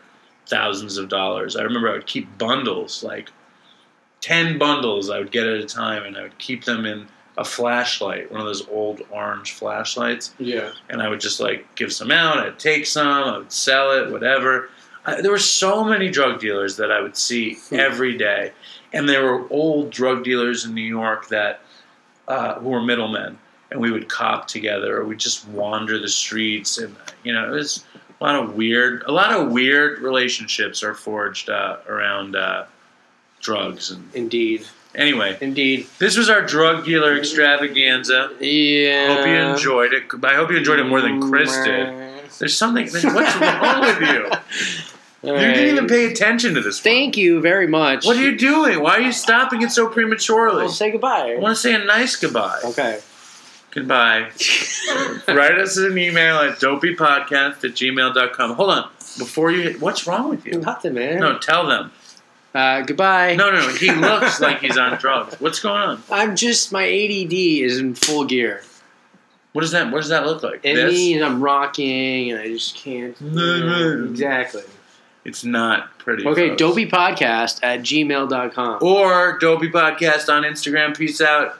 thousands 0.46 0.98
of 0.98 1.08
dollars. 1.08 1.56
I 1.56 1.62
remember 1.62 1.88
I 1.88 1.92
would 1.94 2.06
keep 2.06 2.36
bundles, 2.36 3.02
like 3.02 3.30
10 4.20 4.58
bundles 4.58 5.08
I 5.08 5.18
would 5.18 5.30
get 5.30 5.46
at 5.46 5.60
a 5.60 5.64
time, 5.64 6.04
and 6.04 6.18
I 6.18 6.24
would 6.24 6.36
keep 6.36 6.64
them 6.64 6.84
in 6.84 7.06
a 7.36 7.44
flashlight, 7.44 8.30
one 8.30 8.40
of 8.40 8.46
those 8.46 8.68
old 8.68 9.02
orange 9.10 9.52
flashlights. 9.52 10.34
Yeah. 10.38 10.70
And 10.88 11.02
I 11.02 11.08
would 11.08 11.20
just 11.20 11.40
like 11.40 11.66
give 11.74 11.92
some 11.92 12.10
out, 12.10 12.38
I'd 12.38 12.58
take 12.58 12.86
some, 12.86 13.06
I 13.08 13.38
would 13.38 13.52
sell 13.52 13.90
it, 13.92 14.10
whatever. 14.12 14.70
I, 15.04 15.20
there 15.20 15.30
were 15.32 15.38
so 15.38 15.84
many 15.84 16.10
drug 16.10 16.40
dealers 16.40 16.76
that 16.76 16.90
I 16.92 17.00
would 17.00 17.16
see 17.16 17.54
Hmm. 17.68 17.76
every 17.80 18.16
day. 18.16 18.52
And 18.92 19.08
there 19.08 19.24
were 19.24 19.48
old 19.50 19.90
drug 19.90 20.22
dealers 20.22 20.64
in 20.64 20.74
New 20.74 20.82
York 20.82 21.28
that 21.28 21.60
uh, 22.28 22.54
who 22.60 22.68
were 22.70 22.80
middlemen 22.82 23.38
and 23.70 23.80
we 23.80 23.90
would 23.90 24.08
cop 24.08 24.46
together 24.46 24.98
or 24.98 25.04
we'd 25.04 25.18
just 25.18 25.46
wander 25.48 25.98
the 25.98 26.08
streets 26.08 26.78
and 26.78 26.94
you 27.24 27.32
know 27.32 27.48
it 27.48 27.50
was 27.50 27.84
a 28.20 28.24
lot 28.24 28.36
of 28.36 28.54
weird 28.54 29.02
a 29.06 29.12
lot 29.12 29.32
of 29.32 29.50
weird 29.50 29.98
relationships 29.98 30.82
are 30.82 30.94
forged 30.94 31.50
uh, 31.50 31.78
around 31.88 32.36
uh, 32.36 32.64
drugs 33.40 33.90
and 33.90 34.08
Indeed. 34.14 34.64
Anyway 34.94 35.36
Indeed. 35.40 35.86
this 35.98 36.16
was 36.16 36.28
our 36.30 36.42
drug 36.42 36.84
dealer 36.84 37.16
extravaganza 37.16 38.30
Yeah. 38.40 39.14
hope 39.16 39.26
you 39.26 39.34
enjoyed 39.34 39.92
it 39.94 40.04
i 40.24 40.34
hope 40.34 40.50
you 40.50 40.56
enjoyed 40.58 40.78
it 40.80 40.84
more 40.84 41.00
than 41.00 41.20
chris 41.20 41.52
did 41.64 41.88
there's 42.38 42.56
something 42.56 42.84
what's 42.90 43.04
wrong 43.36 43.80
with 43.80 44.00
you 44.00 44.30
All 45.30 45.32
you 45.40 45.46
didn't 45.54 45.68
even 45.76 45.86
pay 45.86 46.04
attention 46.12 46.52
to 46.54 46.60
this 46.60 46.78
one. 46.80 46.84
Thank 46.84 47.16
you 47.16 47.40
very 47.40 47.66
much. 47.66 48.04
what 48.04 48.16
are 48.16 48.22
you 48.22 48.36
doing 48.36 48.80
why 48.80 48.96
are 48.98 49.00
you 49.00 49.12
stopping 49.12 49.62
it 49.62 49.70
so 49.72 49.88
prematurely 49.88 50.64
Well, 50.64 50.68
say 50.68 50.90
goodbye. 50.90 51.32
i 51.36 51.38
want 51.38 51.56
to 51.56 51.60
say 51.60 51.74
a 51.74 51.78
nice 51.84 52.16
goodbye 52.16 52.60
Okay. 52.64 53.00
Goodbye. 53.70 54.30
Write 55.26 55.58
us 55.58 55.76
an 55.78 55.98
email 55.98 56.36
at 56.36 56.58
dopeypodcast 56.60 57.64
at 57.64 57.72
gmail.com. 57.72 58.54
Hold 58.54 58.70
on. 58.70 58.88
Before 59.18 59.50
you, 59.50 59.76
what's 59.80 60.06
wrong 60.06 60.28
with 60.28 60.46
you? 60.46 60.60
Nothing, 60.60 60.94
man. 60.94 61.18
No, 61.18 61.38
tell 61.38 61.66
them. 61.66 61.90
Uh, 62.54 62.82
goodbye. 62.82 63.34
No, 63.36 63.50
no, 63.50 63.58
no. 63.66 63.74
He 63.74 63.90
looks 63.90 64.40
like 64.40 64.60
he's 64.60 64.78
on 64.78 64.96
drugs. 64.98 65.34
What's 65.40 65.58
going 65.60 65.80
on? 65.80 66.02
I'm 66.10 66.36
just 66.36 66.70
my 66.72 66.84
ADD 66.84 67.32
is 67.32 67.78
in 67.78 67.94
full 67.94 68.24
gear. 68.24 68.62
What 69.52 69.62
does 69.62 69.72
that? 69.72 69.90
What 69.90 70.00
does 70.00 70.08
that 70.10 70.24
look 70.26 70.42
like? 70.42 70.60
It 70.62 70.74
This? 70.74 70.92
means 70.94 71.22
I'm 71.22 71.40
rocking 71.42 72.30
and 72.30 72.40
I 72.40 72.48
just 72.48 72.76
can't. 72.76 73.20
No. 73.20 74.06
exactly. 74.08 74.62
It's 75.24 75.42
not 75.44 75.96
pretty. 75.98 76.26
Okay, 76.26 76.50
folks. 76.50 76.62
dopeypodcast 76.62 77.60
at 77.62 77.80
gmail.com. 77.80 78.78
Or 78.82 79.38
Dopey 79.38 79.70
Podcast 79.70 80.28
on 80.32 80.42
Instagram. 80.42 80.96
Peace 80.96 81.20
out. 81.20 81.58